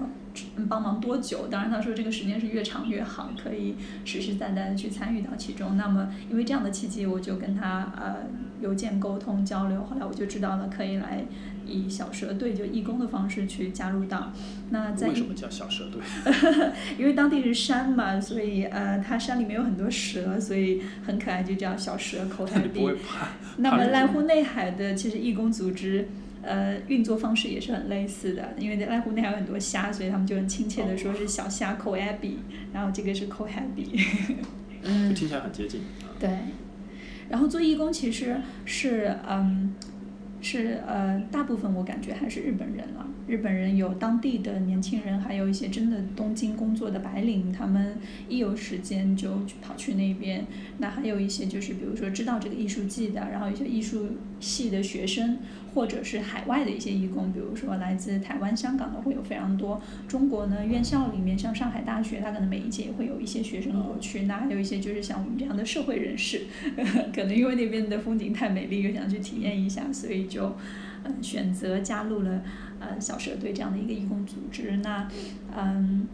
[0.69, 1.47] 帮忙多久？
[1.47, 5.75] 当然他说这个时间是越长越好，可以实实在在的去参与到其中。
[5.75, 8.17] 那么因为这样的契机，我就跟他呃
[8.61, 11.25] 邮件沟通交流，后来我就知道了可以来。
[11.65, 14.33] 以小蛇队就义工的方式去加入到，
[14.69, 16.01] 那在为什么叫小蛇队？
[16.97, 22.87] 因为当地是山嘛，所以呃，它山里面有很多蛇，所以很可爱，就叫小蛇口海地。
[23.57, 26.07] 那么濑户内海的其实义工组织，
[26.41, 32.35] 呃，运作方式也是很类似的，因为在濑户内还有很多虾，所以他们就很亲切的说是小虾口 Abby，
[32.73, 33.99] 然后这个是口海地。
[34.83, 35.81] 嗯，听起来很接近。
[36.19, 36.29] 对，
[37.29, 39.73] 然后做义工其实是嗯。
[40.43, 43.07] 是呃，大部分我感觉还是日本人了。
[43.27, 47.95] 日本人有当地的年轻人，还有一些真的东京工作的白领，他们
[48.27, 50.45] 一有时间就跑去那边。
[50.77, 54.07] 那还有一些就是，比如说知道这个艺术季的，然后一些艺术
[54.39, 55.37] 系的学生。
[55.73, 59.81] 或者是海外的一些义工，比如说来自台湾、香港的会有非常多。
[60.07, 64.25] 中国呢，院校里面像上海大学，它可能每一届也会有一些学生过去。
[64.25, 66.41] 那还有一些就是像我们这样的社会人士，
[67.11, 70.55] 可能因为那边的风景太美丽，又想去体验一下，所以就
[71.05, 72.43] 嗯选择加入了
[72.89, 74.77] 呃小蛇队这样的一个义工组织。
[74.83, 75.09] 那
[75.57, 76.07] 嗯。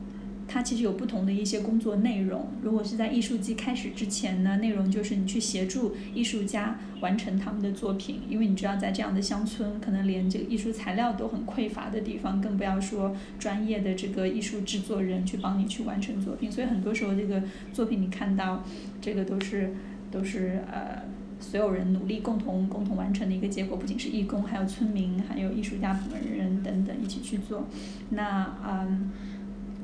[0.52, 2.48] 它其实有不同的一些工作内容。
[2.64, 16.52] 如果是在艺术季开始之前呢，内容就是你去协助艺术家完成他们的作品，因为你知道在这样的乡村，可能连这个艺术材料都很匮乏的地方，更不要说专业的这个艺术制作人去帮你去完成作品。
[16.52, 18.64] 所以很多时候这个作品你看到，
[19.00, 19.76] 这个都是
[20.10, 21.04] 都是呃。
[21.40, 27.66] 所有人努力共同共同完成的一个结果，不仅是义工，还有村民，还有艺术家本人等等一起去做。
[28.10, 29.10] 那嗯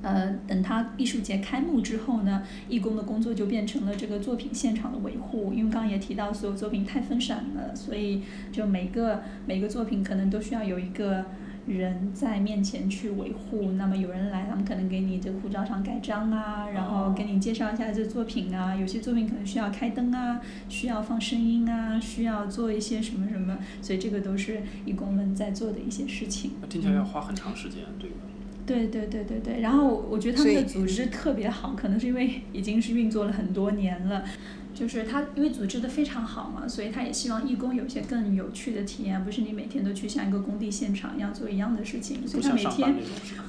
[0.01, 5.53] 呃，等他艺术节开幕之后呢，义工的工作就变成了这个作品现场的维护。
[5.53, 11.25] 因为刚刚也提到，所有作品太分散了，所以就每个每个作品可能都需要有一个。
[11.67, 18.75] 人在面前去维护，那么有人来，他们可能给你这个护照上盖章啊，然后给你介绍一下这作品啊。
[18.75, 26.51] 有些作品可能需要开灯啊，需要放声音啊，需要做一些什么什么，所以这个都是义工们在做的一些事情。
[26.69, 28.17] 听起来要花很长时间，对吧？
[28.65, 29.61] 对对对对对。
[29.61, 34.23] 然后我觉得他们的组织特别好，可能是因为已经是运作了很多年了。
[34.75, 42.27] 就是他，因为组织的非常好嘛，所以他也希望义工有一些更有趣的体验，不是你每天都去像一个工地现场一样做一样的事情。
[42.27, 42.95] 所以他每天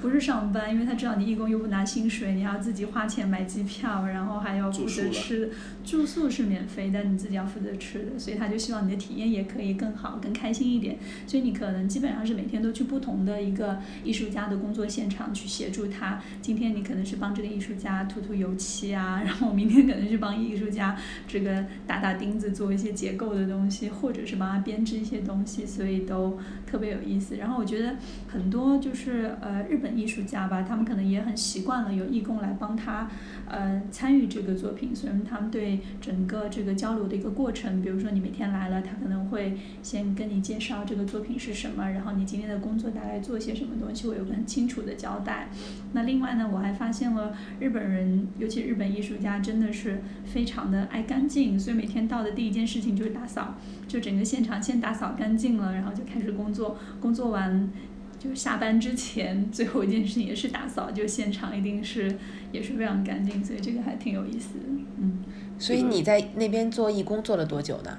[0.00, 5.50] 不是上班，因为他知道你义工又不拿薪水，你要自己花钱买机票，然后还要负责吃，
[5.84, 10.96] 住宿是免费，但你自己要负责吃的，所以他就希望你的体验也可以更好、更开心一点。
[11.26, 16.22] 所以你可能基本上是每天都去不同的一个艺术家的工作现场去协助他。
[16.40, 20.96] 今天你可能是帮这个艺术家涂涂油漆啊，然后明天可能是帮艺术家。
[21.26, 27.36] 这个打打钉子，做一些结构的东西，或者是帮他编织一些东西，所以都特别有意思。
[27.36, 27.96] 然后我觉得
[28.28, 33.10] 很多就是呃日本艺术家吧，他们可能也很习惯了有义工来帮他
[33.48, 45.48] 呃参与这个作品，所以他们对整个这个交流的一个过程，比如说你每天来了，他可能会先跟你介绍这个作品是什么，然后你今天的工作大概做些什么东西，会有个很清楚的交代。
[45.92, 51.58] 那另外呢，我还发现了日本人，尤其日本艺术家，真的是非常的爱干净。
[51.58, 53.54] 所以每天到的第一件事情就是打扫，
[53.88, 56.76] 就整个现场先打扫干净了，然后就开始工作。
[57.00, 57.70] 工作完，
[58.18, 62.18] 就下班之前最后一件事情也是打扫，就现场一定是
[62.52, 63.42] 也是非常干净。
[63.44, 64.64] 所以这个还挺有意思的，
[64.98, 65.22] 嗯。
[65.58, 67.98] 所以你在那边做义工做了多久呢？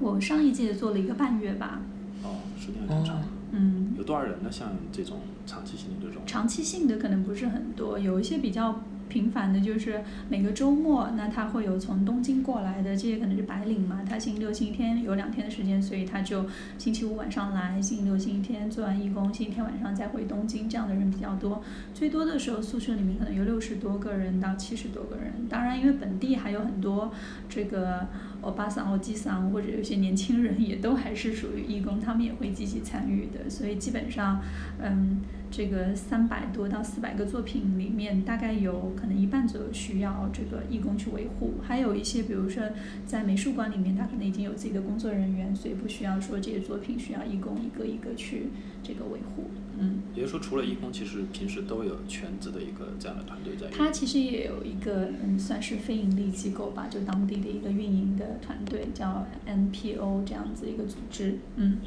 [0.00, 1.80] 我上一届做了一个半月吧。
[2.22, 3.22] 哦，时间挺长。
[3.52, 3.94] 嗯。
[3.96, 4.50] 有多少人呢？
[4.50, 6.22] 像这种长期性的这种？
[6.26, 8.82] 长期性的可能不是很多，有一些比较。
[9.10, 16.46] 频繁的，就是每个周末，那他会有从东京过来的，这些可能是白领嘛，他星期六、星期天有两天的时间，所以他就
[16.78, 21.62] 星期五晚上来，星期六、星期天做完义工，星期天晚上再回东京，这样的人比较多。
[21.92, 25.32] 最多的时候，宿舍里面可能有六十多个人到七十多个人。
[25.48, 27.12] 当然，因为本地还有很多
[27.48, 28.06] 这个
[28.40, 33.50] 欧巴桑、欧基桑，或者有些年轻人也都还是属于义工，他们也会积极参与的。
[33.50, 34.40] 所以基本上，
[34.78, 35.20] 嗯。
[35.50, 42.62] 这个三百多到四百个作品里面，大概有可能一半左右需要这个义工去维护，还有一些，比如说
[43.04, 48.50] 在美术馆里面，他可能已经有自己的工作人员，所以不需要说这些作品需要义工一个一个去
[48.84, 49.50] 这个维护。
[49.76, 53.66] 嗯，也就是说，除了义工，其实平时都有全职的一个这样的团队在。
[53.70, 61.38] 他其实也有一个嗯，算是非盈利机构吧，就当地的一个运营的团队，叫 NPO 这样子一个组织。
[61.56, 61.78] 嗯，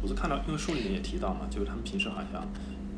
[0.00, 2.48] 我是看到，因为书里面也提到嘛，就是他们平时好像。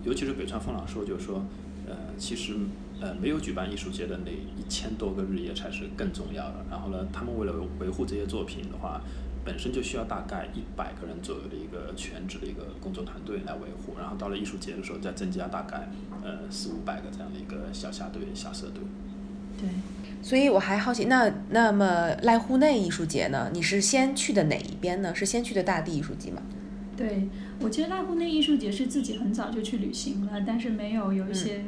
[0.04, 1.44] 尤其是北川风朗说，就是说，
[1.86, 2.54] 呃，其实，
[3.00, 6.64] 呃，没有举办艺术节的那一千多个日夜才是更重要的。
[6.70, 9.00] 然后呢，他们为了维护这些作品的话，
[9.44, 13.98] 本身就需要大概一百个人左右的一个全职的一个工作团队来维护。
[13.98, 15.88] 然后到了艺术节的时候，再增加大概
[16.22, 18.82] 呃四五百个这样的一个小下队、小社队。
[19.58, 19.68] 对。
[20.22, 23.50] 所以我还好奇，那那么濑户内艺术节呢？
[23.52, 25.14] 你是先去的哪一边呢？
[25.14, 26.40] 是先去的大地艺术节吗？
[26.96, 27.28] 对，
[27.60, 31.64] 我觉得濑户内艺术节是自己很早就去旅行了，但是没有有一些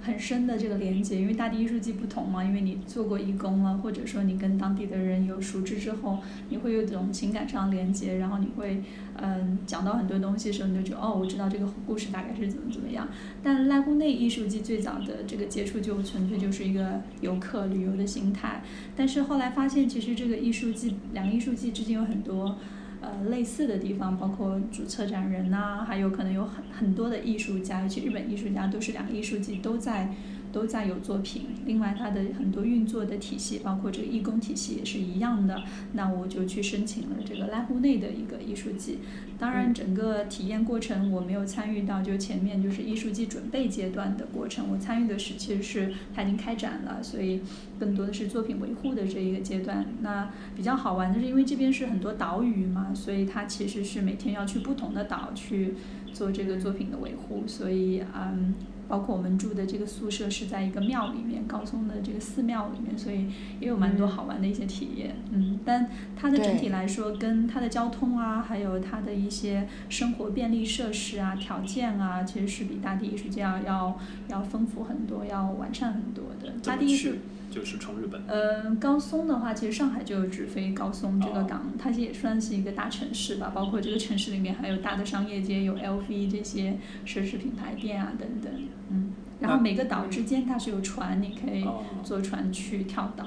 [0.00, 8.82] 很深的这个连接，因为大地艺术季不同嘛，因为你做过义工了，或者说你跟当地的人有熟知之后，你会有一种情感上连接，然后你会
[9.16, 13.08] 嗯讲到很多东西的时候，你就觉得哦，我知道这个故事大概是怎么怎么样。
[13.42, 18.62] 但濑户内艺术季最早的这个接触就纯粹就是一个游客旅游的心态，
[18.96, 22.56] 但是后来发现其实这个艺术季两个艺术季之间有很多。
[23.04, 30.08] 呃，类似的地方包括主策展人呐，还有可能有很很多的艺术家，尤其日本艺术家，都是两个艺术季都在。
[30.54, 35.64] 都在有作品，另外它的很多运作的体系，包括这个义工体系也是一样的。
[35.94, 39.00] 那我就去申请了这个濑户内的一个艺术季。
[39.36, 44.66] 当然，整个体验过程我没有参与到，就前面就是艺术季准备阶段的过程。
[44.70, 47.40] 我参与的是其实是它已经开展了，所以
[47.80, 49.84] 更多的是作品维护的这一个阶段。
[50.02, 55.74] 那比较好玩的是，因为这边是很多岛屿嘛，所以它其实是每天要去不同的岛去
[56.12, 58.54] 做这个作品的维护，所以嗯。
[58.88, 63.26] 包括我们住的这个宿舍是在一个庙里面，高松的这个寺庙里面，所以
[63.60, 65.16] 也有蛮多好玩的一些体验。
[65.30, 73.98] 嗯，但它的整体来说，跟它的交通啊，还有它的一些生活便利设施啊、条件啊，其实是比大地艺术家要要
[74.28, 76.52] 要丰富很多，要完善很多的。
[76.62, 77.10] 大地艺术。
[77.54, 78.20] 就是从日本。
[78.26, 83.52] 呃，高松的话，其实上海就有直飞高松这个港，它也算是一个大城市吧。
[83.54, 86.76] 包括这个城市里面还有大的商业街，有 LV 这些
[87.06, 88.52] 奢侈品牌店啊等等。
[88.90, 91.64] 嗯，然后每个岛之间它是有船，你可以
[92.02, 93.26] 坐船去跳岛。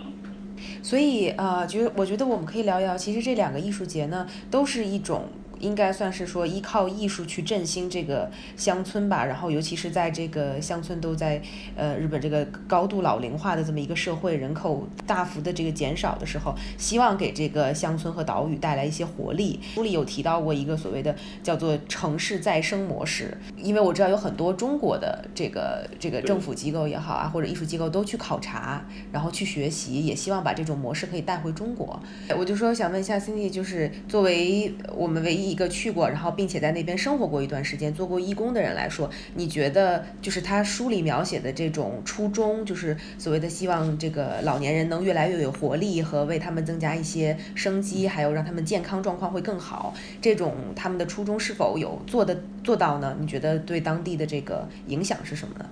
[0.84, 5.30] 所以呃，觉我觉得我们可以聊一聊，其实这两个艺术节呢，都是一种。
[5.60, 11.42] 应该算是说依靠艺术去振兴这个乡村吧，然后尤其是在这个乡村都在
[11.76, 19.60] 呃日本这个高度老龄化的这么一个社会，人口大幅的这个减少的时候，希望给这个乡村和岛屿带来一些活力。
[19.74, 32.00] 书里有提到过一个所谓的叫做城市再生模式，因为我知道有很多中国的这个这个政府机构也好啊，或者艺术机构都去考察，然后去学习，也希望把这种模式可以带回中国。
[32.38, 35.47] 我就说想问一下 Cindy，就是作为我们唯一。
[35.50, 53.16] 一个去过，然后并且在那边生活过一段时间，做过义工的人来说，你觉得就是他书里描写的这种初衷，就是所谓的希望这个老年人能越来越有活力和为他们增加一些生机，还有让他们健康状况会更好，这种他们的初衷是否有做的做到呢？
[53.20, 55.66] 你觉得对当地的这个影响是什么呢？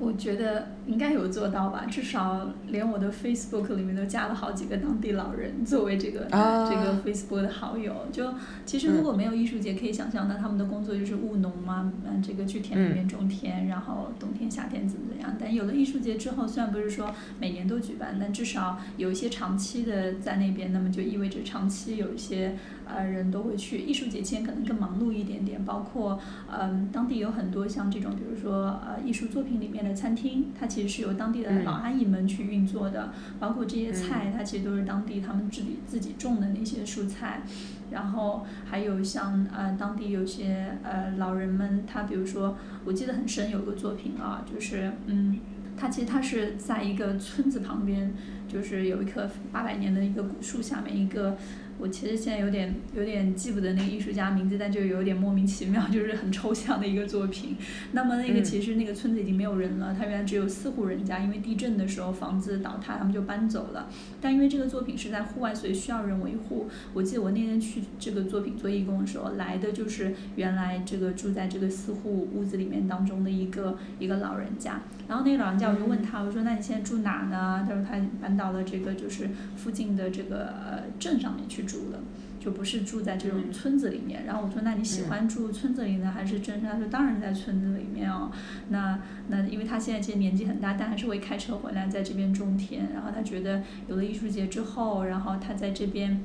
[0.00, 7.94] 我觉得应该有做到吧，至少连我的 Facebook 里面都加了好几个当地老人作为这个这个 Facebook 的好友。
[8.10, 8.32] 就
[8.64, 15.36] 其实如果没有艺术节，可以想象，那他们的工作就是务农嘛，嗯，这个去田里面种田，然后冬天夏天怎么怎么样。
[15.38, 22.56] 但有了艺术节之后，虽然不是说每年都举办，但至少有一些长期的在那边，那么就意味着长期有一些。
[22.92, 26.18] 呃，人都会去艺术节前可能更忙碌一点点，包括
[26.50, 37.42] 嗯，当地有很多像这种，比如说呃，艺术作品里面的餐厅，它其实是由当地的老阿姨们去运作的，包括这些菜，它其实都是当地他们自己自己种的那些蔬菜，
[37.90, 45.38] 然后还有像呃，当地有些呃老人们，他比如说我记得很深有个作品啊，就是嗯，
[45.76, 48.12] 他其实他是在一个村子旁边，
[48.48, 51.36] 就是有一棵八百年的一个古树下面一个。
[51.80, 57.56] 我其实现在有点有点记不得那个艺术家名字，但就有点莫名其妙， 就是很抽象的一个作品。
[57.92, 63.88] 那么那个其实那个村子已经没有人了，它原来只有四户人家，因为地震的时候房子倒塌，他们就搬走了。
[64.20, 66.68] 但因为这个作品是在户外，所以需要人维护。
[66.92, 74.82] 我记得我那天去这个作品做义工的时候，来的就是原来这个住在这个四户屋子里面当中的一个一个老人家。
[75.08, 77.66] 然后那个老人家我就问他，我说那你现在住哪呢？
[77.66, 81.64] 他说他搬到了这个就是附近的这个呃镇上面去。
[81.70, 81.98] 住的，
[82.40, 84.24] 就不是住在这种村子里面。
[84.26, 88.30] 然后我说：“那你喜欢住村子里呢，还是镇上？”他说：“当然在村子里面哦。”
[88.70, 92.88] 那那因为他现在其实年纪很大，但还是会开车回来在这边种田。
[92.92, 96.20] 然后他觉得有了艺术节之后，然后他在这边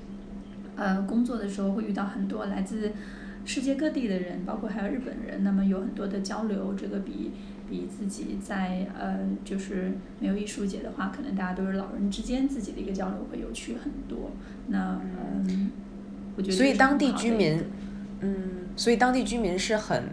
[0.76, 2.91] 呃工作的时候会遇到很多来自
[3.46, 5.43] 世界各地的人，包括还有日本人。
[5.43, 7.32] 那么有很多的交流，这个比。
[7.70, 14.32] 比自己在呃，就是没有艺术节的话，可能大家都是老人之间自己的一个交流会有趣很多。
[14.68, 15.72] 那嗯，
[16.36, 17.63] 我觉得所以当地居民，
[18.22, 18.36] 嗯，
[18.76, 20.03] 所以当地居民是很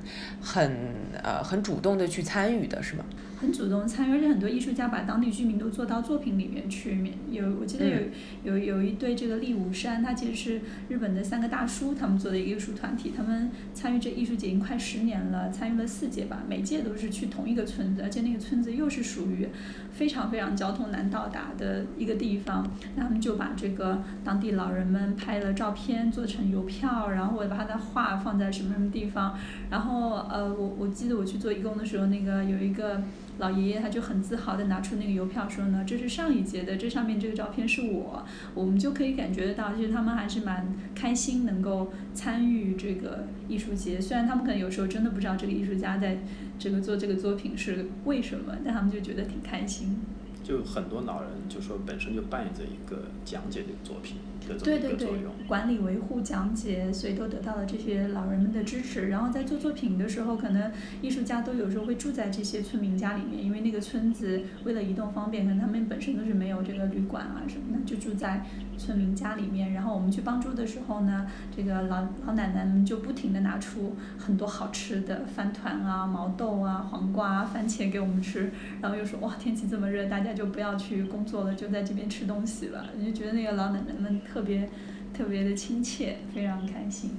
[0.40, 0.76] 很
[1.22, 3.04] 呃很主动的去参与的，是吗？
[3.42, 7.12] 很主动参与，而且很多艺术家把当地居民都做到作品里面去。
[7.28, 7.96] 有我记得有
[8.44, 19.48] 有有一对这个立武山，他其实是日本的三个大叔他们做的一个艺术团体，他们参与这艺术节已经快十年了，参与了四届吧，每届都是去同一个村子，而且那个村子又是属于
[19.92, 22.70] 非常非常交通难到达的一个地方。
[22.94, 29.36] 那他们就把这个当地老人们拍了照片做成邮票，然后我把他的画放在什么什么地方。
[29.68, 33.02] 然后呃，我我记得我去做义工的时候，那个有一个。
[33.38, 38.24] 老爷爷他就很自豪地拿出那个邮票说呢，这是上一届的，这上面这个照片是我，
[38.54, 46.18] 我们就可以感觉得到，其实他们还是蛮开心能够参与这个艺术节，虽然他们可能有时候真的不知道这个艺术家在
[46.58, 49.96] 这个做这个作品是为什么，但他们就觉得挺开心。
[50.44, 54.16] 就很多老人就说本身就扮演着一个讲解的一个作品
[54.48, 54.64] 的作品。
[54.64, 55.08] 对对对，
[55.46, 59.08] 管理维护讲解，所以都得到了这些老人们的支持。
[59.08, 60.70] 然后在做作品的时候，可能
[61.00, 68.44] 艺术家都有时候会住在这些村民家里面，因为那个村子为了移动方便，可能他们本身都是没有这个旅馆啊什么的，就住在
[68.78, 69.72] 村民家里面。
[69.72, 82.86] 然后我们去帮助的时候呢，这个老老奶奶们就不停的拿出很多好吃的饭团啊、毛豆啊、黄瓜、啊、番茄给我们吃，然后又说哇天气这么热，大家就不要去工作了，就在这边吃东西了。
[82.96, 84.20] 你就觉得那个老奶奶们。
[84.32, 84.70] 特别
[85.12, 87.10] 特别的亲切，非常开心。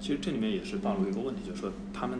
[0.00, 2.18] 其实这里面也是暴露一个问题，就是说他们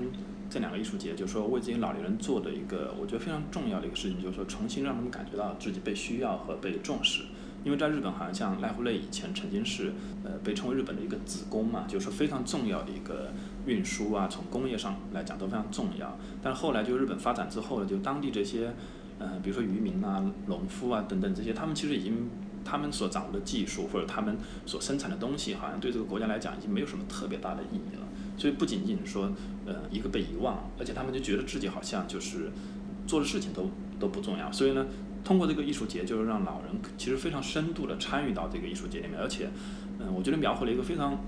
[0.48, 7.22] 这两个艺术节，就是说为这些老年人做的一个，我觉得非常重要的一个事情，就是说重新让他们感觉到自己被需要和被重视。
[7.62, 9.92] 因为在日本，好像像濑户内以前曾经是
[10.24, 13.32] 呃被称为日本的一个子宫嘛，就是非常重要的一个
[13.66, 16.18] 运输啊，从工业上来讲都非常重要。
[16.42, 18.72] 但是后来就日本发展之后呢，就当地这些
[19.18, 22.30] 呃比如说渔民啊、农夫啊等等这些，他们其实已经
[22.64, 28.06] 他们所掌握的技术或者他们所生产的东西，好像对这个国家来讲已经没有什么特别大的意义了。
[28.38, 29.30] 所以不仅仅说
[29.66, 32.50] 呃一个被遗忘，而且他们就觉得自己好像就是
[33.06, 34.50] 做的事情都都不重要。
[34.50, 34.86] 所以呢。
[35.24, 39.48] 通过这个艺术节，就是让老人其实非常深度的参与到这个艺术节里面，而且，
[39.98, 41.18] 嗯，我觉得描绘了一个非常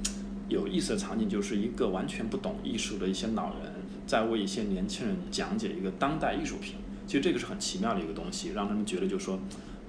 [0.49, 3.73] 有意思的场景，就是一个完全不懂艺术的一些老人
[4.07, 6.77] 在为一些年轻人讲解一个当代艺术品。
[7.07, 9.39] 其实这个是很奇妙的一个东西，让他们觉得就是说。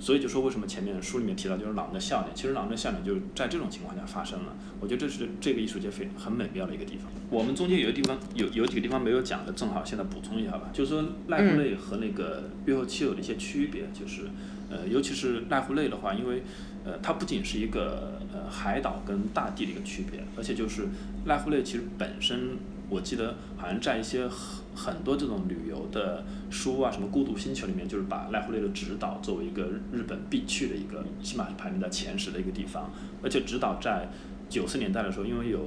[0.04, 4.54] 所以就说为什么前面书里面提到就是老人的笑脸，其实老人的笑脸就是在这种情况下发生了。
[4.82, 7.10] 我觉得这是这个艺术界非很美妙的一个地方。
[7.30, 10.70] 我们中间有个地方有有几个地方没有讲的，正好现在补充一下吧。
[10.74, 14.24] 就是说濑户内和那个越后妻有的一些区别，就是
[14.70, 16.43] 呃，尤其是濑户内的话，因为
[16.84, 20.89] 呃，它不仅是一个呃海岛跟大地的一个区别，而且就是
[21.26, 22.58] 濑户内其实本身，
[22.93, 24.29] 我记得好像在一些。
[24.75, 32.91] 很很多这种旅游的书啊，什么《孤独星球》里面，就是把濑户内的直岛作为一个日本必去的一个，起码是排名在前十的一个地方。
[33.21, 34.09] 而且直岛在
[34.49, 35.59] 九十年代的时候，因为有，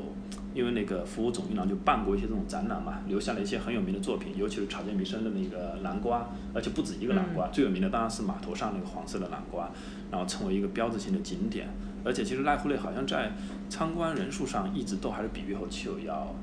[0.54, 9.70] 因为那个服务总一郎就办过一些这种展览嘛，留下了一些很有名的作品，尤其是草间弥生的那个南瓜，而且不止一个南瓜，最有名的当然是码头上那个黄色的南瓜，
[10.10, 11.68] 然后成为一个标志性的景点。
[12.04, 13.32] 而且其实濑户内好像在
[13.68, 16.34] 参观人数上一直都还是比玉后妻有要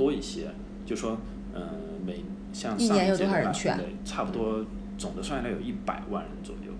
[0.00, 0.48] 多一些，
[0.86, 1.18] 就说。
[1.52, 1.60] 嗯，
[2.06, 2.22] 每
[2.52, 4.64] 像上一届的话，对，差不多
[4.96, 6.70] 总的算下来有一百万人左右，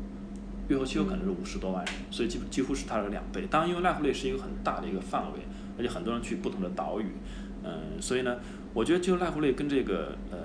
[0.68, 3.48] 月后期有可能是五十多万人，所以几几乎是它的两倍。
[3.50, 5.40] 当然，因为濑户内是一个很大的一个范围，
[5.76, 7.06] 而且很多人去不同的岛屿，
[7.64, 8.36] 嗯，所以呢，
[8.72, 10.38] 我觉得就濑户内跟这个呃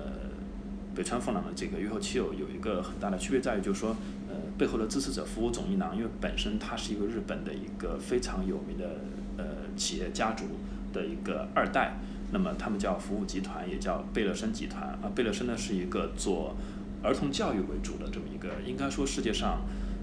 [0.96, 3.96] 北川凤朗的这个月后期有有一个很大的区别在于，就是说
[4.28, 9.02] 呃背后的支持者服务总一郎，因为本身他是一个日本的一个非常有名的
[9.38, 9.46] 呃
[9.78, 10.46] 企业家族
[10.92, 12.00] 的一个二代。
[12.32, 15.12] 那么他们叫服务集团，也叫贝乐森集团啊。
[15.16, 16.56] 贝乐森呢是一个做
[17.02, 19.62] 儿童教育为主的这么一个，应该说世界上，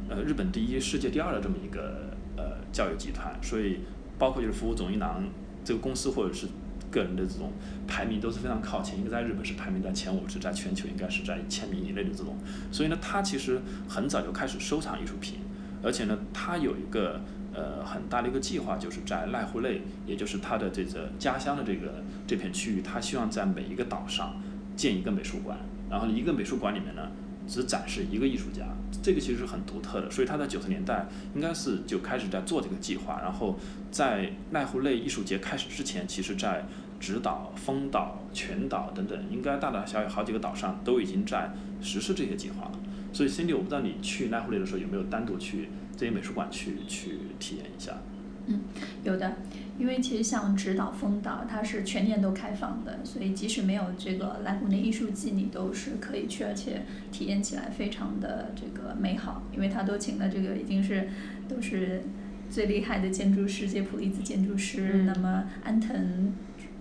[0.09, 3.37] 呃，日本第一、世界第二的这么一个呃教育集团。
[3.43, 3.81] 所以
[4.19, 5.25] 包括就是服务总一郎
[5.65, 6.47] 这个公司或者是
[6.91, 7.53] 个人的这种
[7.87, 12.37] 排名都是非常靠前，一个在日本是排名在前五，是在全球应该是在一千名以内的这种。
[12.71, 15.39] 所以呢，他其实很早就开始收藏艺术品，
[15.83, 17.21] 而且呢，他有一个。
[17.55, 24.41] 呃，很大的一个计划就是在濑户内，也就是他的这个家乡的这个这片区域，他希望在每一个岛上
[24.75, 25.59] 建一个美术馆，
[25.91, 27.09] 然后一个美术馆里面呢
[27.47, 28.65] 只展示一个艺术家，
[29.03, 30.11] 这个其实是很独特的。
[30.11, 33.59] 所以他在九十年代应该是就开始在做这个计划，然后
[33.91, 36.65] 在濑户内艺术节开始之前，其实在
[36.99, 42.73] 直岛、丰岛、全岛等等，应该大大小小好几个岛上都已经在实施这些计划了。
[43.13, 45.69] 所以，Cindy，我不知道你去濑户内的时候有没有单独去。
[45.97, 47.99] 这些美术馆去去体验一下。
[48.47, 48.61] 嗯，
[49.05, 49.37] 有的，
[49.79, 56.83] 因为其实像直岛、丰岛，它是全年都开放的，所以即使没有这个濑户内艺术季，你都是可以去，而且
[57.13, 61.09] 体验起来非常的这个美好，因为他都请了这个已经是
[61.49, 62.03] 都是
[62.51, 66.33] 最厉害的建筑师，杰普利兹建筑师，那么安藤。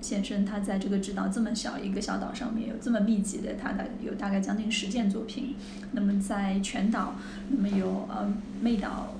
[0.02, 5.56] 先生他在这个指导这么小一个小岛上面有这么密集的，他的有大概将近十件作品。
[5.91, 7.16] 那么在全岛，
[7.49, 9.16] 那么有呃魅岛，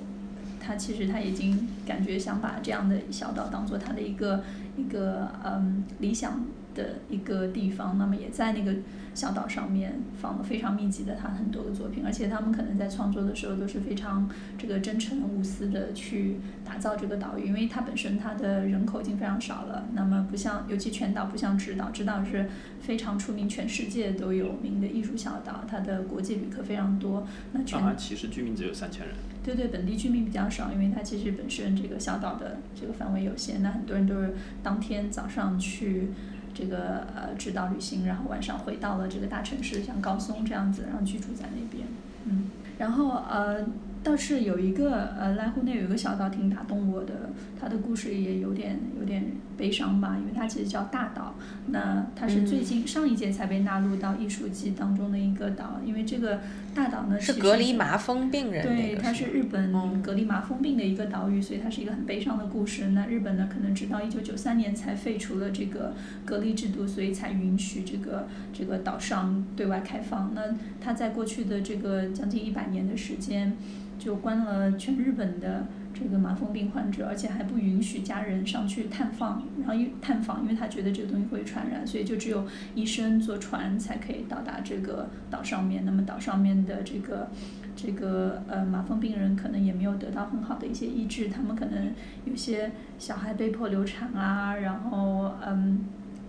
[0.60, 4.44] 他其实他已经感觉想把这样的小岛当做他的一个
[4.76, 6.44] 一个嗯理想。
[6.74, 8.74] 的一个地方，那么也在那个
[9.14, 22.48] 小岛上面放了非常密集的他很多的作品，而且他们可能在创作的时候都是非常这个真诚无私的去打造这个岛屿，因为它本身它的人口已经非常少了，那么不像尤其全岛不像直岛，直岛是
[22.80, 27.26] 非常出名，全世界都有名的艺术小岛，它的国际旅客非常多。
[27.52, 29.14] 那全岛其实居民只有三千人。
[29.44, 36.08] 对对，本地居民比较少，因为它其实本身这个小岛的这个范围有限，那很多人都是当天早上去。
[36.54, 41.86] 这个呃，指导旅行，然后晚上回到了这个大城市，像高松这样子，然后居住在那边，
[42.24, 43.64] 嗯，然后呃。
[44.02, 47.30] 倒是有一个呃，濑户内有一个小岛挺打动我的，
[47.60, 49.24] 它的故事也有点有点
[49.56, 51.36] 悲伤吧，因为它其实叫大岛。
[51.68, 56.40] 那它是最近上一届才被纳入到艺术季当中的一个岛，因为这个
[56.74, 62.88] 大岛呢是隔离麻风病人对，它是日本隔离麻风病的一个岛屿，所以它是一个很悲伤的故事。
[62.88, 65.94] 那日本呢，可能直到一九九三年才废除了这个
[66.24, 70.32] 隔离制度，所以才允许这个这个岛上对外开放。
[70.34, 70.42] 那
[70.80, 73.56] 它在过去的这个将近一百年的时间。
[74.02, 82.44] 就关了全日本的这个麻风病患者，而且还不允许家人上去探访，然后探访，因为他觉得这个东西会传染，所以就只有
[82.74, 85.84] 医生坐船才可以到达这个岛上面。
[85.84, 87.30] 那么岛上面的这个
[87.76, 91.92] 这个呃麻风病人可能也没有得到很好的一些医治，他们可能
[92.24, 95.78] 有些小孩被迫流产啊，然后嗯。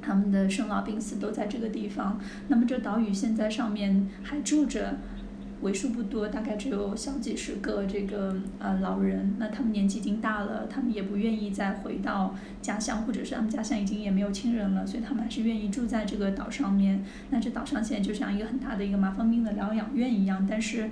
[0.06, 2.20] 他们的生老病死都在这个地方。
[2.50, 4.98] 那么这岛屿现在上面还住着
[5.64, 9.36] 为数不多，大概只有小几十个这个呃老人。
[9.40, 17.04] 那他们年纪已经大了，他们也不愿意再回到家乡，或者是他们家乡已经也没有亲人了，所以他们还是愿意住在这个岛上面。
[17.32, 20.90] 那这岛上现在就像一个很大的一个麻风病的疗养院一样，但是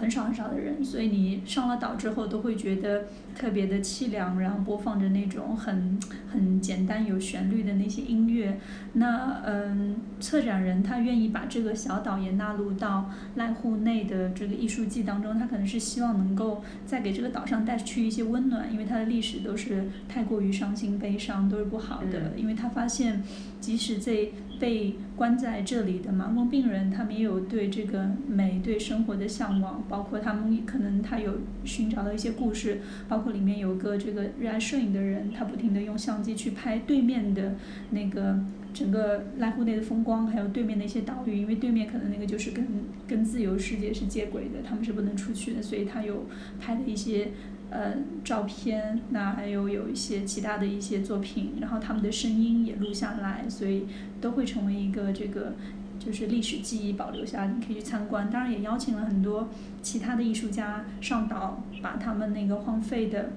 [0.00, 3.04] 很少很少的人，所以你上了岛之后都会觉得。
[3.32, 5.98] 特别的凄凉，然后播放着那种很
[6.30, 8.58] 很简单有旋律的那些音乐。
[8.94, 22.32] 那嗯，策展人他愿意把这个小岛也纳入到濑户内的这个艺术季当中，他可能是希望能够再给这个岛上带去一些温暖，因为它的历史都是太过于伤心悲伤，都是不好的。
[22.36, 23.22] 因为他发现，
[23.60, 33.30] 即使这被关在这里的盲目病人，他们也有对这个美、对生活的向往，包括他们可能他有寻找到一些故事，包括。
[33.30, 37.54] 里面有个这个热爱摄影的人，他不停的用相机去拍对面的
[37.90, 38.40] 那个
[38.74, 42.66] 整个濑户内的风光，还有对面的一些岛屿，因为对面可能那个就是跟
[43.06, 46.26] 跟自由世界是接轨的，他们是不能出去的，所以他有
[46.58, 47.28] 拍的一些
[47.70, 53.86] 呃照片，那还有有一些其他的一些作品，然后他们的声音也录下来，所以
[54.20, 55.54] 都会成为一个这个。
[56.02, 58.30] 就是历史记忆保留下，你可以去参观。
[58.30, 59.50] 当然也邀请了很多
[59.82, 63.32] 其他的艺术家上岛，把他们那个荒废的、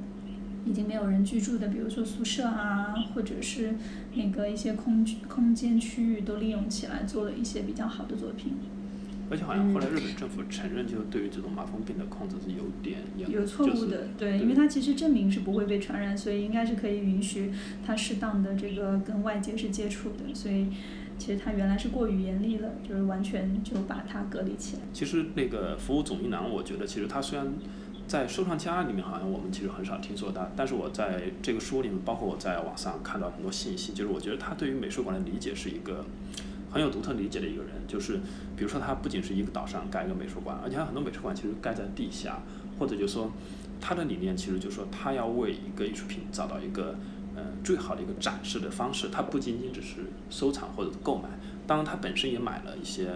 [0.65, 3.75] 已经没有人居住的，比如说宿舍啊，或者是
[4.15, 8.53] 那个一些空空间区域都利用起来，做了一些比较好的作品。
[9.29, 17.51] 而且好像后来日本政府承认，就对于这种麻风病的控制是有点有错误的，对，因为它其实证明是不会被传染，所以应该是可以允许
[17.85, 20.67] 它适当的这个跟外界是接触的，所以。
[21.15, 24.81] 其实它原来是过于严厉了，就是完全就把它隔离起来。
[24.91, 27.53] 其实那个服务总一郎，我觉得其实他虽然
[28.07, 36.03] 在收藏家里面好像我们其实很少听说他，但是我在这个书里面，包括我在网上看到很多信息，就是我觉得他对于美术馆的理解是一个
[36.73, 37.71] 很有独特理解的一个人。
[37.87, 38.19] 就是
[38.57, 42.41] 比如说他不仅是一个岛上盖一个美术馆，而且他很多美术馆其实盖在地下，
[42.79, 43.31] 或者就是说
[43.79, 46.95] 他的理念其实就是说他要为一个艺术品找到一个。
[47.35, 51.27] 呃，最好的一个展示的方式，它不仅仅只是收藏或者购买，
[51.65, 53.07] 当然他本身也买了一些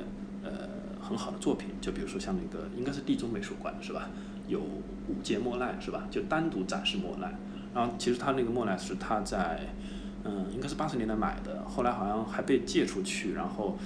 [0.43, 0.68] 呃
[0.99, 4.10] 很好的作品，就比如说像那个应该是地中美术馆是吧？
[4.47, 6.08] 有五件莫奈是吧？
[6.10, 7.32] 就单独展示莫奈，
[7.76, 9.68] 然后其实他那个莫奈是他在
[10.28, 13.78] 嗯应该是八十年代买的，后来好像还被借出去，然后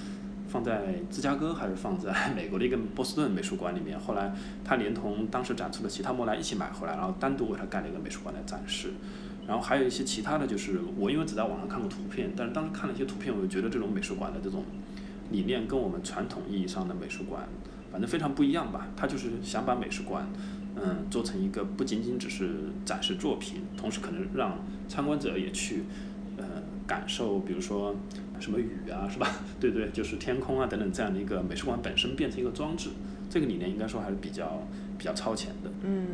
[0.48, 4.32] 放在芝加哥还是放在 美国的一个波士顿美术馆里面，后来
[4.64, 8.92] 他连同当时展出的其他莫奈一起买回来，然后单独为他盖了一个美术馆来展示。
[9.46, 14.64] 然后还有一些其他的就是我因为只在网上看过图片，但是当时看了一些图片，我就觉得这种美术馆的这种
[15.30, 17.42] 理念跟我们传统意义上的美术馆
[17.90, 18.86] 反正非常不一样吧。
[18.96, 20.28] 他就是想把美术馆
[20.76, 22.50] 嗯做成一个不仅仅只是
[22.84, 25.82] 展示作品，同时可能让参观者也去
[26.36, 26.44] 呃
[26.86, 27.94] 感受，比如说
[28.40, 29.30] 什么雨啊是吧？
[29.60, 32.90] 对对，就是天空啊等等这样的一个美术馆本身变成一个装置，
[33.30, 34.66] 这个理念应该说还是比较。
[35.02, 36.06] 比较超前的，嗯，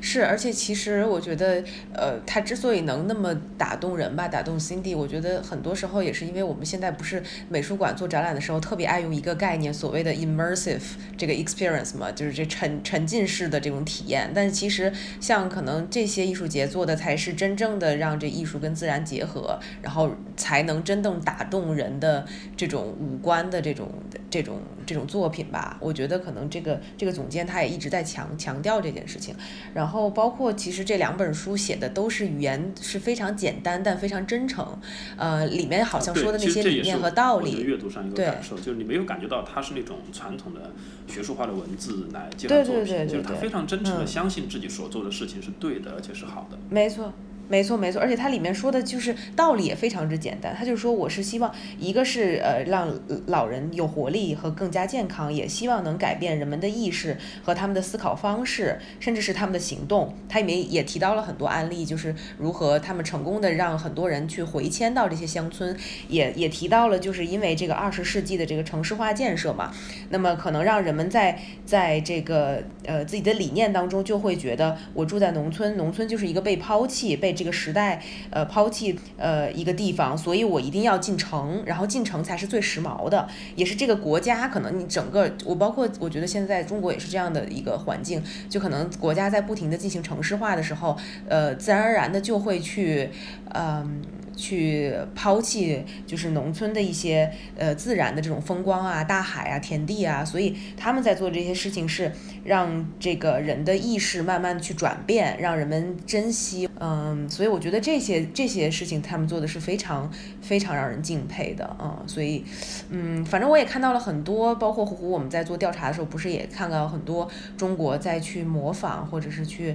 [0.00, 10.80] 是，而且其实我觉得，呃，他之所以能那么打动人吧，打动 Cindy，我觉得很多时候也是因为我们现在不是美术馆做展览的时候，特别爱用一个概念，所谓的 immersive
[11.16, 14.30] 这个 experience 嘛，就是这沉沉浸式的这种体验。
[14.32, 22.24] 但其实像可能这些艺术节做的才是真正的让这艺术跟自然结合，然后才能真正打动人的
[22.56, 23.90] 这种五官的这种
[24.30, 25.76] 这种这种作品吧。
[25.80, 28.30] 我觉得可能这个这个总监他也一直在强。
[28.36, 29.34] 强调这件事情，
[29.74, 34.78] 然后包括其实这两本书写的都是语言是非常简单但非常真诚，
[35.16, 40.72] 呃，里面好像说的那些理念和道理，阅读上一个感受，就是你没有感觉到它是那种传统的
[41.06, 46.58] 学术化的文字来介绍作品，就是他非常真诚的相信自己所做的事情是对的，而且是好的。
[46.68, 47.12] 没错。
[47.48, 50.52] 没错没错，而且它里面说的就是道理也非常之简单。
[50.58, 52.92] 他就说我是希望一个是呃让
[53.28, 60.12] 老人有活力和更加健康，也希望能改变人们的意识和他们的思考方式，甚至是他们的行动。
[60.28, 65.76] 它里面也提到了很多案例，就是如何他们成功的让很多人去回迁到这些乡村，
[66.08, 69.72] 也也提到了就是因为这个二十世纪的这个城市化建设嘛，
[70.10, 77.35] 那么可能让人们在在这个呃自己的理念当中就会觉得我住在农村，农村就是一个被抛弃被。
[77.36, 90.96] 这个时代呃抛弃呃一个地方，所以我一定要进城，然后进城才是最时髦的，也是这个国家可能你整个我包括我觉得现在中国也是这样的一个环境，就可能国家在不停的进行城市化的时候，
[91.28, 93.10] 呃，自然而然的就会去
[93.52, 94.02] 嗯。
[94.36, 102.12] 去抛弃就是农村的一些呃自然的这种风光啊、大海啊、田地啊，所以他们在做这些事情是
[102.44, 106.68] 让这个人的意识慢慢去转变，让人们珍惜。
[106.78, 110.10] 嗯，所以我觉得这些这些事情他们做的是非常
[110.42, 112.02] 非常让人敬佩的啊。
[112.06, 112.44] 所以，
[112.90, 117.26] 嗯，反正我也看到了很多，包括胡胡我们在做调查的时候，不是也看到很多
[117.56, 119.74] 中国在去模仿或者是去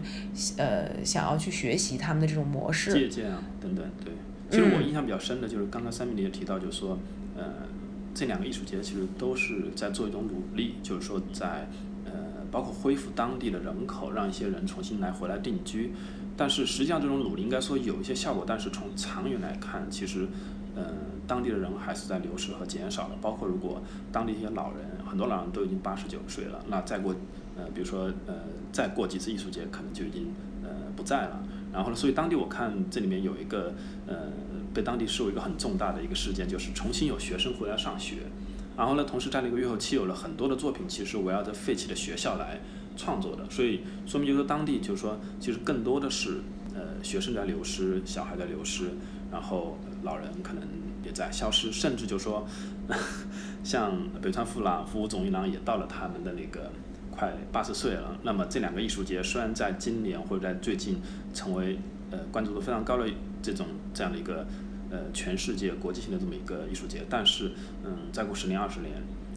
[0.57, 4.13] 呃想要去学习他们的这种模式、借鉴啊等等，对。
[4.51, 6.99] 其实我印象比较深的就是刚刚三米也提到，就是说，
[7.37, 7.45] 呃，
[8.13, 11.69] 这两个艺术节其实都是在做一种努力，就是说在
[12.05, 12.11] 呃，
[12.51, 15.93] 包括恢复当地的人口，让一些人重新来回来定居。
[16.35, 20.27] 但是实际上这种努力应该说有一些效果，但是从长远来看，其实，
[20.75, 20.83] 呃，
[21.25, 23.15] 当地的人还是在流失和减少的。
[23.21, 23.81] 包括如果
[24.11, 27.13] 当地一些老人，很多老人都已经八十九岁了，那再过
[27.55, 28.33] 呃，比如说呃，
[28.71, 30.33] 再过几次艺术节，可能就已经
[30.63, 31.43] 呃不在了。
[31.73, 33.73] 然后呢，所以当地我看这里面有一个，
[34.05, 34.27] 呃，
[34.73, 38.17] 被当地视为一个很重大的一个事件，就是重新有学生回来上学。
[38.77, 42.59] 然后呢，同时在那个月后期有了很多的作品，其实围绕着废弃的学校来
[42.97, 43.49] 创作的。
[43.49, 46.41] 所以说明就是当地就是说，其实更多的是
[46.75, 48.91] 呃学生在流失，小孩在流失，
[49.31, 50.63] 然后老人可能
[51.05, 52.45] 也在消失，甚至就是说，
[53.63, 56.69] 像北川富朗、服务总一郎也到了他们的那个。
[57.11, 60.99] 快八十岁了，那么这两个艺术节虽然在今年或者在最近
[61.33, 61.77] 成为
[62.09, 63.07] 呃关注度非常高的
[63.43, 64.47] 这种这样的一个
[64.89, 67.51] 呃全世界国际性的这么一个艺术节，但是
[67.83, 68.91] 嗯再过十年二十年，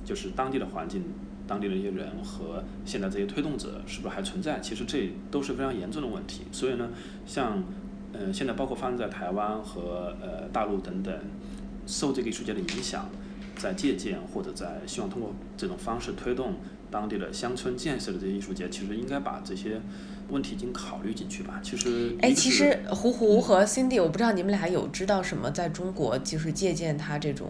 [0.05, 1.03] 就是当地的环境、
[1.47, 4.61] 当地的一些人和现在这些推动者是不是还存在？
[4.61, 6.45] 其实这都是非常严重的问题。
[6.53, 6.91] 所以呢，
[7.27, 7.63] 像
[8.13, 11.13] 呃现在包括发生在台湾和呃大陆等等，
[11.87, 13.11] 受这个艺术节的影响，
[13.57, 16.55] 在借鉴或者在希望通过这种方式推动。
[16.95, 19.81] 当地的乡村建设的这些艺术节，其实应该把这些
[20.29, 21.59] 问题已经考虑进去吧。
[21.61, 27.49] 其实，哎，其实胡胡和 Cindy，我不知道你们俩有知道什么在中国就是借鉴他这种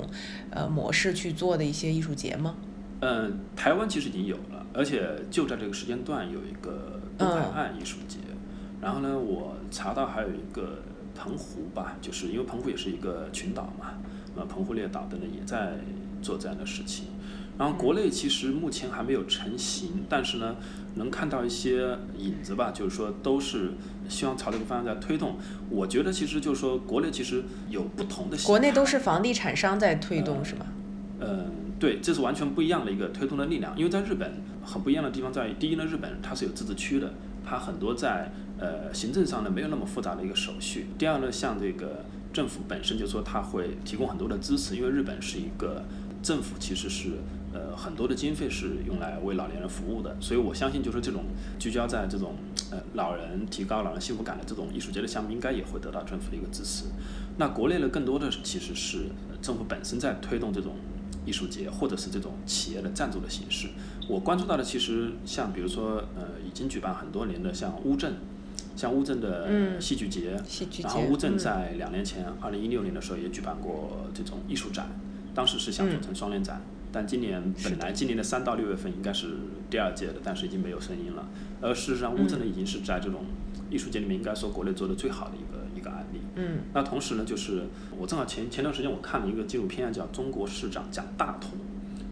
[0.51, 2.57] 呃模式去做的一些艺术节吗？
[3.01, 8.17] 嗯，台湾其实已经有了，而且就在这个时间段有一个东海岸艺术节。
[8.81, 10.79] 然后呢，我查到还有一个
[11.15, 13.93] 澎湖吧，就是因为澎湖也是一个群岛嘛，
[14.35, 15.75] 那，澎湖列岛等等也在
[16.23, 17.09] 做这样的事情。
[17.57, 20.57] 然后国内其实目前还没有成型，但是呢，
[20.97, 23.75] 能看到一些影子吧，就是说都是
[24.09, 25.39] 希望朝这个方向在推动。
[25.71, 28.37] 我觉得其实就是说国内其实有不同的。
[28.39, 30.67] 国内都是房地产商在推动是吧？
[31.21, 31.49] 嗯，
[31.79, 33.73] 对，这是完全不一样的一个推动的力量。
[33.79, 37.15] 因为在日本很不一样的地方在于，第一呢，日本它是有自治区的，
[37.47, 40.87] 它很多在呃行政上呢没有那么复杂的一个手续。
[40.99, 45.85] 第二呢，像这个政府本身就说它会提供很多的支持，因为日本是一个
[46.21, 47.11] 政府其实是。
[47.55, 51.23] 呃，很多的经费是用来为老年人服务的，所以我相信，就是这种
[51.57, 52.35] 聚焦在这种
[52.73, 56.87] 呃老人提高老人幸福感的这种艺术节的项目，应该也会得到政府的一个支持。
[57.39, 59.07] 那国内呢，更多的其实是
[59.41, 60.75] 政府本身在推动这种
[61.25, 63.69] 艺术节，或者是这种企业的赞助的形式。
[64.09, 68.15] 我关注到的，其实像比如说呃，已经举办很多年的像乌镇，
[68.75, 70.37] 像乌镇的戏剧节，
[70.83, 74.89] 然后乌镇在两年前，二零一六年的时候也举办过这种艺术展，
[75.33, 76.61] 当时是想做成双年展。
[76.95, 79.35] 但今年本来今年的三到六月份应该是
[79.69, 81.29] 第二届的，但是已经没有声音了。
[81.61, 83.25] 而事实上，乌镇呢已经是在这种
[83.69, 86.21] 艺术界里面应该说国内做的最好的一个一个案例。
[86.37, 86.61] 嗯。
[86.73, 87.65] 那同时呢，就是
[87.99, 91.51] 我正好前前段时间我看了一个纪录片，叫《中国市长讲大同》，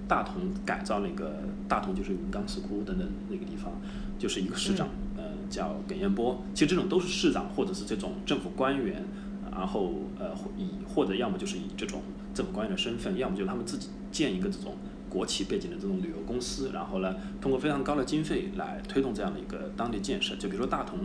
[0.09, 3.81] 大同改造那个大同就是云冈石窟等等那个地方，
[4.19, 6.43] 就是一个市长，呃，叫耿彦波。
[6.55, 9.05] 其实这种都是市长或者是这种政府官员，
[9.53, 12.03] 然后呃以或者要么就是以这种
[12.35, 13.89] 政府官员的身份，要么就是他们自己。
[14.13, 14.77] 建一个这种
[15.09, 20.37] 国企背景的这种旅游公司，然后呢，通过非常高的经费来推动这样的一个当地建设。
[20.37, 20.99] 就比如说大同，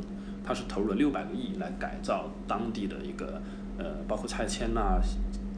[0.43, 3.41] 它是投入了六百个亿来改造当地的一个
[3.77, 4.99] 呃，包括拆迁呐，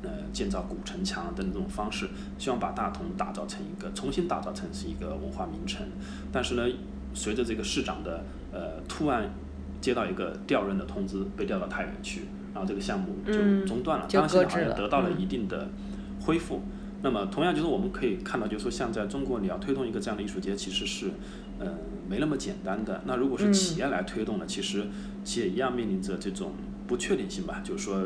[0.03, 2.07] 呃，建造古城墙等这种方式，
[2.37, 5.87] 希望把大同打造成一个重新打造成是一个文化名城。
[6.31, 6.67] 但是呢，
[7.15, 9.27] 随着这个市长的呃突然
[9.81, 13.33] 接到一个调任的通知，被调到太原去，然后这个项目就
[13.65, 14.07] 中断了。
[14.11, 15.69] 当然现在好像得到了一定的
[16.21, 16.61] 恢复。
[17.01, 21.11] 那么，同样就是我们可以看到，就是说，像在中国，你要推动一个这样的艺术节，其实是，
[21.57, 21.65] 呃，
[22.09, 23.01] 没那么简单的。
[23.05, 24.85] 那如果是企业来推动呢，其实
[25.23, 26.51] 企业一样面临着这种
[26.87, 27.61] 不确定性吧。
[27.63, 28.05] 就是说，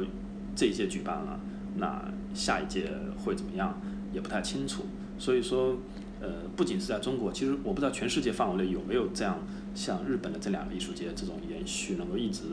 [0.56, 1.39] 这一届举办了，
[1.78, 3.82] 那下一届会怎么样，
[4.14, 4.84] 也不太清楚。
[5.18, 5.78] 所以说，
[6.22, 9.39] 呃，不仅是在中国，其实我不知道全世界范围内有没有这样
[9.74, 12.44] 像日本的这两个艺术节这种延续，能够一直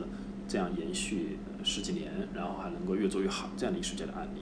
[0.51, 4.41] 这样延续十几年，然后还能够越做越好这样的艺术节的案例。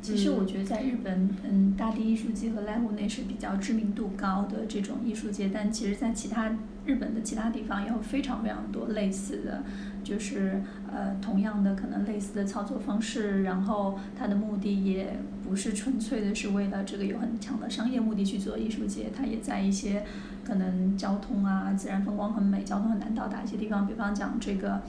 [0.00, 6.56] 其实我觉得在日本，嗯，大地艺术节和濑户内是比较知名度高的这种艺术节，但其实，在其他
[6.86, 9.62] 日本的其他地方也有非常非常多类似的，
[10.02, 20.02] 就是呃，同样的可能类似的操作方式，然后它的目的也不是纯粹的是为了这个有很强的商业目的去做艺术节，它也在一些
[20.46, 24.80] 可能交通啊、自然风光很美、交通很难到达一些地方，比方讲这个。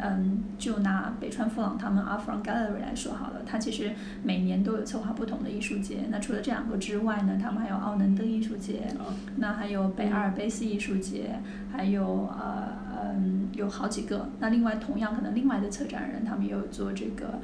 [0.00, 3.92] 嗯，就拿北川富朗他们 Art From Gallery 来说好了，他其实
[4.22, 6.06] 每年都有策划不同的艺术节。
[6.08, 8.94] 那除了这两个之外呢，他们还有奥能登艺术节，
[9.36, 11.40] 那还有北阿尔卑斯艺术节，
[11.72, 12.68] 还有呃
[13.02, 14.28] 嗯有好几个。
[14.38, 17.40] 那另外同样可能另外的策展人，他们也有做这个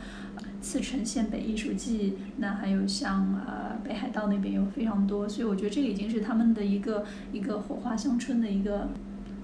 [0.60, 5.28] 茨城县北艺术季，那还有像呃北海道那边有非常多。
[5.28, 8.88] 所以我觉得这个已经是他们的一个一个火花乡村的一个。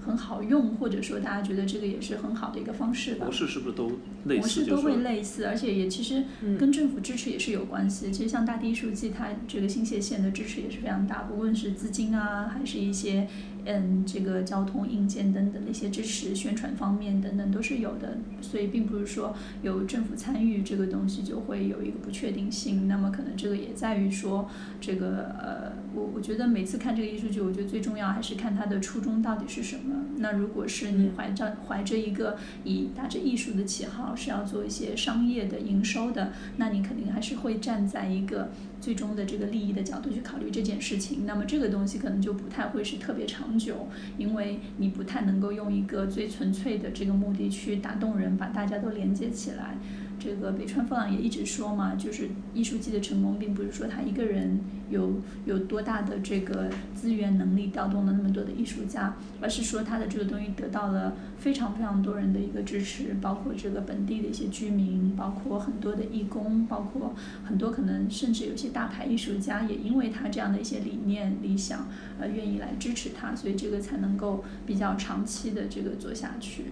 [0.05, 3.25] 很好用，或者说大家觉得这个也是很好的一个方式吧。
[3.25, 3.91] 模式是不是都
[4.25, 4.41] 类似？
[4.41, 6.23] 模式都会类似，而且也其实
[6.59, 8.11] 跟政府支持也是有关系。
[8.11, 13.27] 其实像大地艺术季，它这个新泻县的支持也是非常大，不论是资金啊，还是一些。
[13.65, 22.87] 嗯，这个交通硬件等等的一些支持、宣传方面等等都是有的，所以并不是说有政府参与这个东西就会有一个不确定性。
[22.87, 24.49] 那么可能这个也在于说，
[24.79, 30.05] 这个呃，我我觉得每次看这个艺术剧，我觉得最重要还是看它的初衷到底是什么。
[30.17, 38.49] 那如果是你怀着怀着一个以打着艺术的旗号是要做一些商业的营收的，那你肯定还是会站在一个。
[38.81, 49.77] 最终的这个利益的角度去考虑这件事情，那么这个东西可能就不太会是特别长久，因为你不太能够用一个最纯粹的这个目的去打动人，把大家都连接起来。
[50.23, 54.59] 这个北川富朗也一直说嘛，就是艺术季的成功，并不是说他一个人
[54.91, 55.15] 有
[55.45, 71.87] 有多大的这个资源能力调动了那么多的艺术家，而是说他的这个东西得到了非常非常多人的一个支持，包括这个本地的一些居民，包括很多的义工，包括很多可能甚至有些大牌艺术家也因为他这样的一些理念理想
[72.19, 76.65] 而愿意来支持他，所以这个才能够比较长期的这个做下去。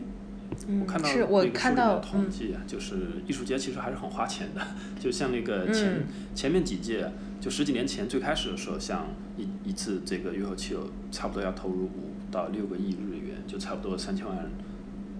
[0.82, 2.96] 我看到那个书里的统计啊，就是
[3.28, 4.62] 艺术节其实还是很花钱的。
[5.00, 6.04] 就像那个前
[6.36, 14.50] 前面几届，就十几年前最开始的时候，像一一次这个月后期有差不多要投入五到六个亿日元，就差不多三千万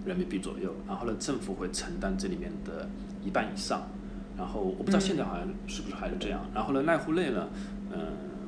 [0.04, 0.74] 人民币左右。
[0.86, 2.88] 然后呢，政府会承担这里面的
[3.24, 3.88] 一半以上。
[4.36, 6.44] 然后我不知道现在好像是不是还是这样。
[6.54, 7.48] 然后呢，奈户内呢，
[7.92, 7.98] 嗯，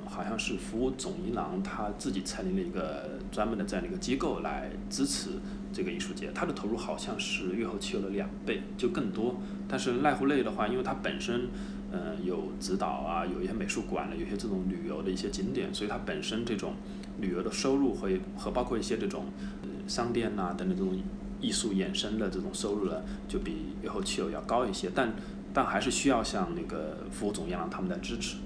[0.07, 5.30] 好像是服务总银行他自己成立了一个专门的这样的一个机构来支持。
[5.73, 9.41] 这个艺术节，它的投入好像是月后期有的两倍，就更多。
[9.68, 11.49] 但是濑户内的话，因为它本身，
[11.91, 16.75] 呃，有指导啊，有一些美术馆的，有些这种旅游的一些景点，所以它本身这种
[17.20, 19.27] 旅游的收入和和包括一些这种
[19.89, 20.97] 商店呐等等这种
[21.41, 24.91] 艺术衍生的这种收入呢，就比月后期有要高一些。
[24.95, 25.14] 但
[25.55, 28.37] 但还是需要像那个服务总央他们的支持。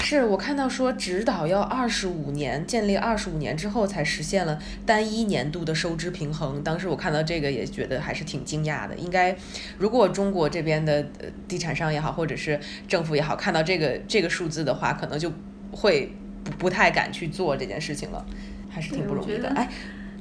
[0.00, 6.62] 是我看到说指导要二十五年，建立二十五年之后才实现了单一年度的收支平衡。
[6.62, 8.94] 当时我看到这个也觉得还是挺惊讶的。
[8.96, 9.36] 应该，
[9.78, 11.04] 如果中国这边的
[11.48, 15.32] 地产商也好，或者是政府也好，看到这个这个数字的话，可能就
[15.70, 16.12] 会
[16.42, 18.24] 不不太敢去做这件事情了，
[18.68, 19.48] 还是挺不容易的。
[19.50, 19.68] 哎，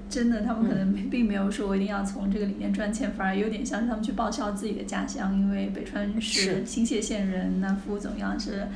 [0.09, 8.67] 真的，他们可能并没有说我一定要从这个里面赚钱，反而有点像是他们去报销自己的家乡，因为北川是新泻县人，那副总样是。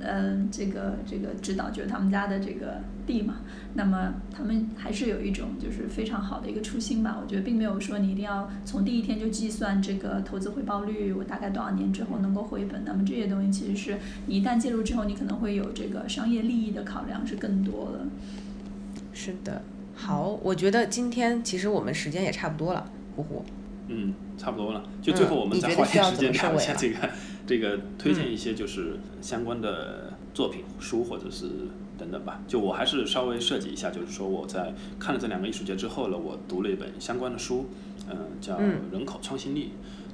[0.00, 3.36] 嗯，这个这个指导就是他们家的这个地嘛，
[3.74, 7.18] 那么他们还是有一种就是非常好的一个初心吧。
[7.22, 12.82] 我觉得并没有说你一定要从第一天就计算这个投资回报率，我大概多少年之后能够回本。
[12.84, 18.06] 那么这些东西其实是你一旦介入之后，你可能会有这个商业利益的考量是更多的。
[19.12, 19.62] 是的，
[19.94, 23.44] 好，我觉得今天其实我们时间也差不多了，呼呼。
[23.88, 24.82] 嗯，差不多了。
[25.00, 27.10] 就最后我们再花点时间聊一下这个。
[27.44, 31.46] 这个推荐一些就是相关的作品书或者是
[31.98, 37.66] 等等吧，就我还是稍微设计一下，就是说我在看了这两个艺术节之后呢，我读了一本相关的书，
[38.08, 38.54] 嗯，叫
[38.92, 39.64] 《人口创新力》。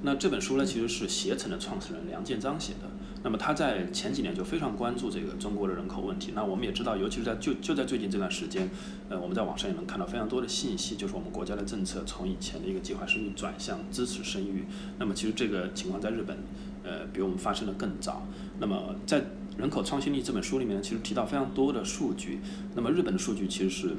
[0.01, 2.89] 那这本书呢，其实是携程的创始人梁建章写的。
[3.29, 6.33] 那么他在前几年就非常关注这个中国的人口问题。
[6.35, 8.71] 那我们也知道，尤其是在就就在最近这段时间，
[9.11, 14.65] 呃，我们在网上也能看到非常多的信息，就是我们国家的政策从以前的一个计划生育转向支持生育。
[14.99, 16.39] 那么其实这个情况在日本。
[16.85, 18.27] 呃，比我们发生的更早。
[18.61, 19.21] 那么，在
[19.59, 22.39] 《人口创新力》这本书里面，其实提到非常多的数据。
[22.75, 23.97] 那么，日本的数据其实是，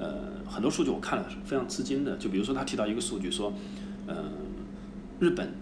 [0.00, 2.16] 呃，很多数据我看了非常吃惊的。
[2.16, 3.52] 就比如说，他提到一个数据说，
[4.08, 4.16] 嗯，
[5.20, 5.52] 日本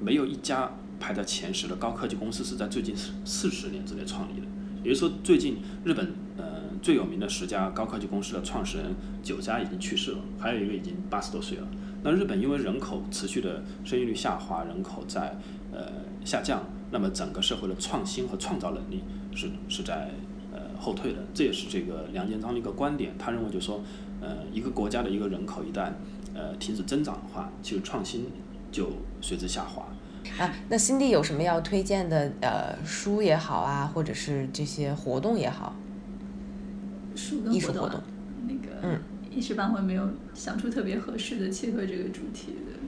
[0.00, 4.46] 没有一家排在前十的高科技公司是在最近四四十年之内创立的。
[4.84, 6.44] 也就是说，最近日本呃
[6.80, 11.66] 最有名的十家高科技公司的创始人九家已经去世了，还有一个已经八十多岁了。
[12.02, 15.36] 那日本因为人口持续的生育率下滑，人口在
[15.70, 15.92] 呃
[16.24, 19.02] 下降，那么整个社会的创新和创造能力
[19.34, 20.10] 是是在
[20.50, 21.18] 呃后退的。
[21.34, 23.82] 这也是这个梁建章的一个观点，他认为就是说，
[24.22, 25.92] 呃，一个国家的一个人口一旦
[26.34, 28.24] 呃停止增长的话，其实创新
[28.72, 28.90] 就
[29.20, 29.86] 随之下滑。
[30.38, 32.30] 啊，那新弟有什么要推荐的？
[32.40, 35.74] 呃，书也好啊，或者是这些活动也好。
[37.14, 38.00] 书跟活动，
[38.46, 38.98] 那个，嗯，
[39.30, 42.78] 一时半会没有想出特别合适的契合这个主题的。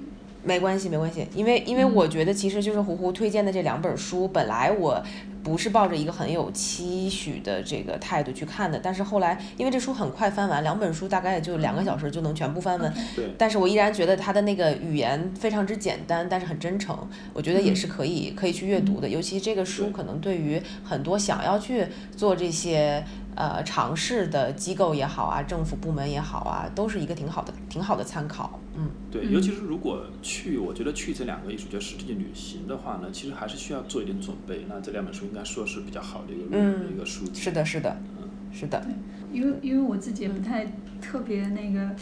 [0.45, 5.03] 没关系，没关系，因为因为我觉得其实就是胡胡推荐的这两本书，本来我
[5.43, 16.97] 不是抱着一个很有期许的这个态度去看的，但是后来因为这书很快翻完，两本书大概也就两个小时就能全部翻完，对，但是我依然觉得他的那个语言非常之简单，但是很真诚，
[17.33, 21.87] 我觉得也是可以可以去阅读的，尤其这个书可能对于很多想要去
[22.17, 23.05] 做这些。
[23.35, 28.61] 呃，尝试的机构也好啊，政府部门也好啊，都是一个挺好的、挺好的参考。
[28.77, 34.67] 嗯，对，尤其是如果去，我觉得去这两个艺术节实地旅行的话呢，其实还是需要做一点准备。
[34.69, 37.41] 那这两本书应该说是比较好的一个一个书籍。
[37.41, 38.85] 是的，是的，嗯，是的。
[39.33, 40.67] 因为因为我自己也不太
[41.01, 41.97] 特别那个，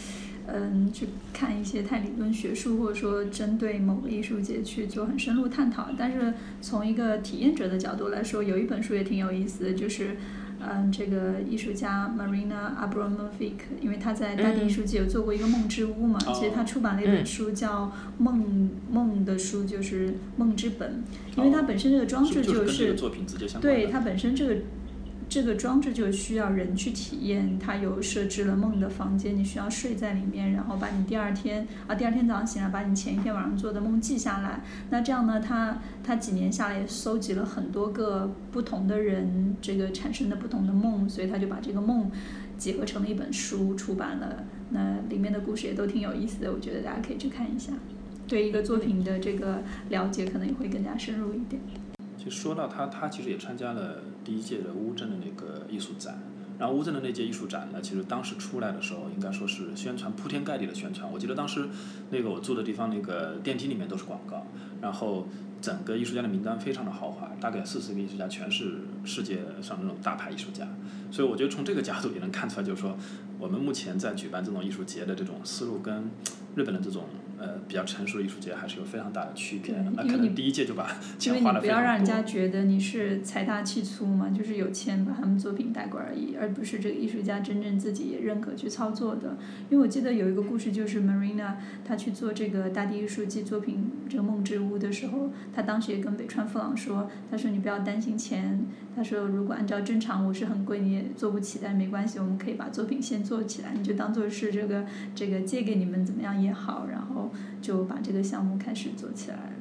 [0.46, 5.86] 嗯，去看一些太理论学术，或者说针对某个艺术节去做很深入探讨。
[5.96, 10.16] 但是从一个体验者的角度来说，有一本书也挺有意思的，就是。
[10.60, 17.86] 嗯，这个艺术家 Marina Abramovic，因为他在大地艺术界有做过一个梦之屋嘛，其实他出版了一本书叫
[18.18, 21.02] 《梦梦的书》，就是梦之本，
[21.36, 22.94] 因为它本身这个装置就是，
[23.60, 24.56] 对它本身这个。
[25.30, 34.60] 这个装置就需要人去体验，它有设置了梦的房间，你需要睡在里面，然后把你第二天啊，第二天早上醒来，把你前一天晚上做的梦记下来。
[34.90, 42.10] 那这样呢，他他几年下来也搜集了很多个不同的人这个产生的不同的梦，所以他就把这个梦
[42.58, 44.42] 结合成了一本书出版了。
[44.70, 47.72] 那里面的故事也都挺有意思的，我觉得大家可以去看一下，
[48.26, 51.62] 对一个作品的这个了解可能也会更加深入一点。
[52.22, 56.18] 就说到他，他其实也参加了第一届的乌镇的那个艺术展。
[56.58, 61.10] 然后乌镇的那届艺术展呢，其实当时出来的时候，应该说是宣传铺天盖地的宣传。
[61.10, 61.66] 我记得当时
[62.10, 64.46] 那个我住的地方那个电梯里面都是广告，
[64.82, 65.26] 然后
[65.62, 70.68] 整个艺术家的名单非常的豪华，大概四十个艺术家全是世界上那种大牌艺术家。
[71.10, 72.94] 所以我觉得从这个角度也能看出来，就是说
[73.38, 76.10] 我们目前在举办这种艺术节的这种思路跟
[76.56, 77.04] 日本的这种。
[77.40, 79.74] 呃，比较成熟的艺术节还是有非常大的区别。
[79.96, 80.86] 那可能第一届就把
[81.18, 89.38] 钱花了因为你不要让人家觉得你是财大气粗嘛，就是有钱把他们作品带过而已，而不是这个艺术家真正自己也认可去操作的。
[89.70, 104.84] 因为我记得有一个故事，就是 Marina 她去做这个大地艺术季作品这个梦之屋的时候，她当时也跟北川富朗说，她说你不要担心钱，她说如果按照正常我是很贵你也做不起，但没关系，我们可以把作品先做起来，你就当做是这个
[105.14, 107.29] 这个借给你们怎么样也好，然后。
[107.60, 109.52] 就把这个项目开始做起来了。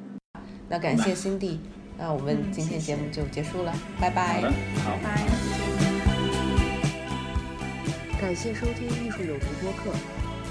[0.68, 1.58] 那感谢 Cindy，
[1.98, 4.42] 那我们今天节目就结束了，拜拜。
[4.84, 5.26] 好，拜拜。
[8.20, 9.92] 感谢收听艺术有毒播客，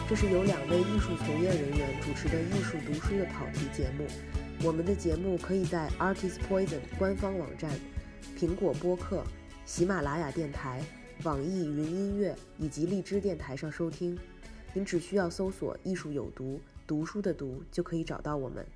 [0.10, 4.06] 这是由两位艺术从业人员主持的艺术读书的跑题节目。
[4.62, 7.72] 我们的节目可以在 Artist Poison 官方网站、
[8.38, 9.24] 苹果播客、
[9.66, 10.82] 喜马拉雅电台、
[11.24, 14.18] 网易云音乐以及荔枝电台上收听。
[14.74, 18.67] 您只需要搜索“艺术有毒”，读书的“读”就可以找到我们。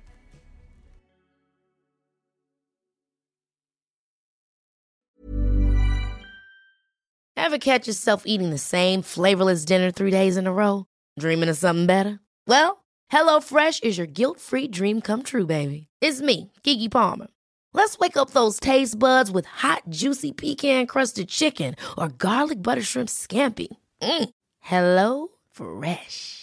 [7.35, 10.85] Ever catch yourself eating the same flavorless dinner three days in a row?
[11.17, 12.19] Dreaming of something better?
[12.45, 15.87] Well, HelloFresh is your guilt-free dream come true, baby.
[16.01, 17.27] It's me, Kiki Palmer.
[17.73, 23.09] Let's wake up those taste buds with hot, juicy pecan-crusted chicken or garlic butter shrimp
[23.09, 23.67] scampi.
[24.01, 24.29] Mm.
[24.59, 26.42] Hello Fresh.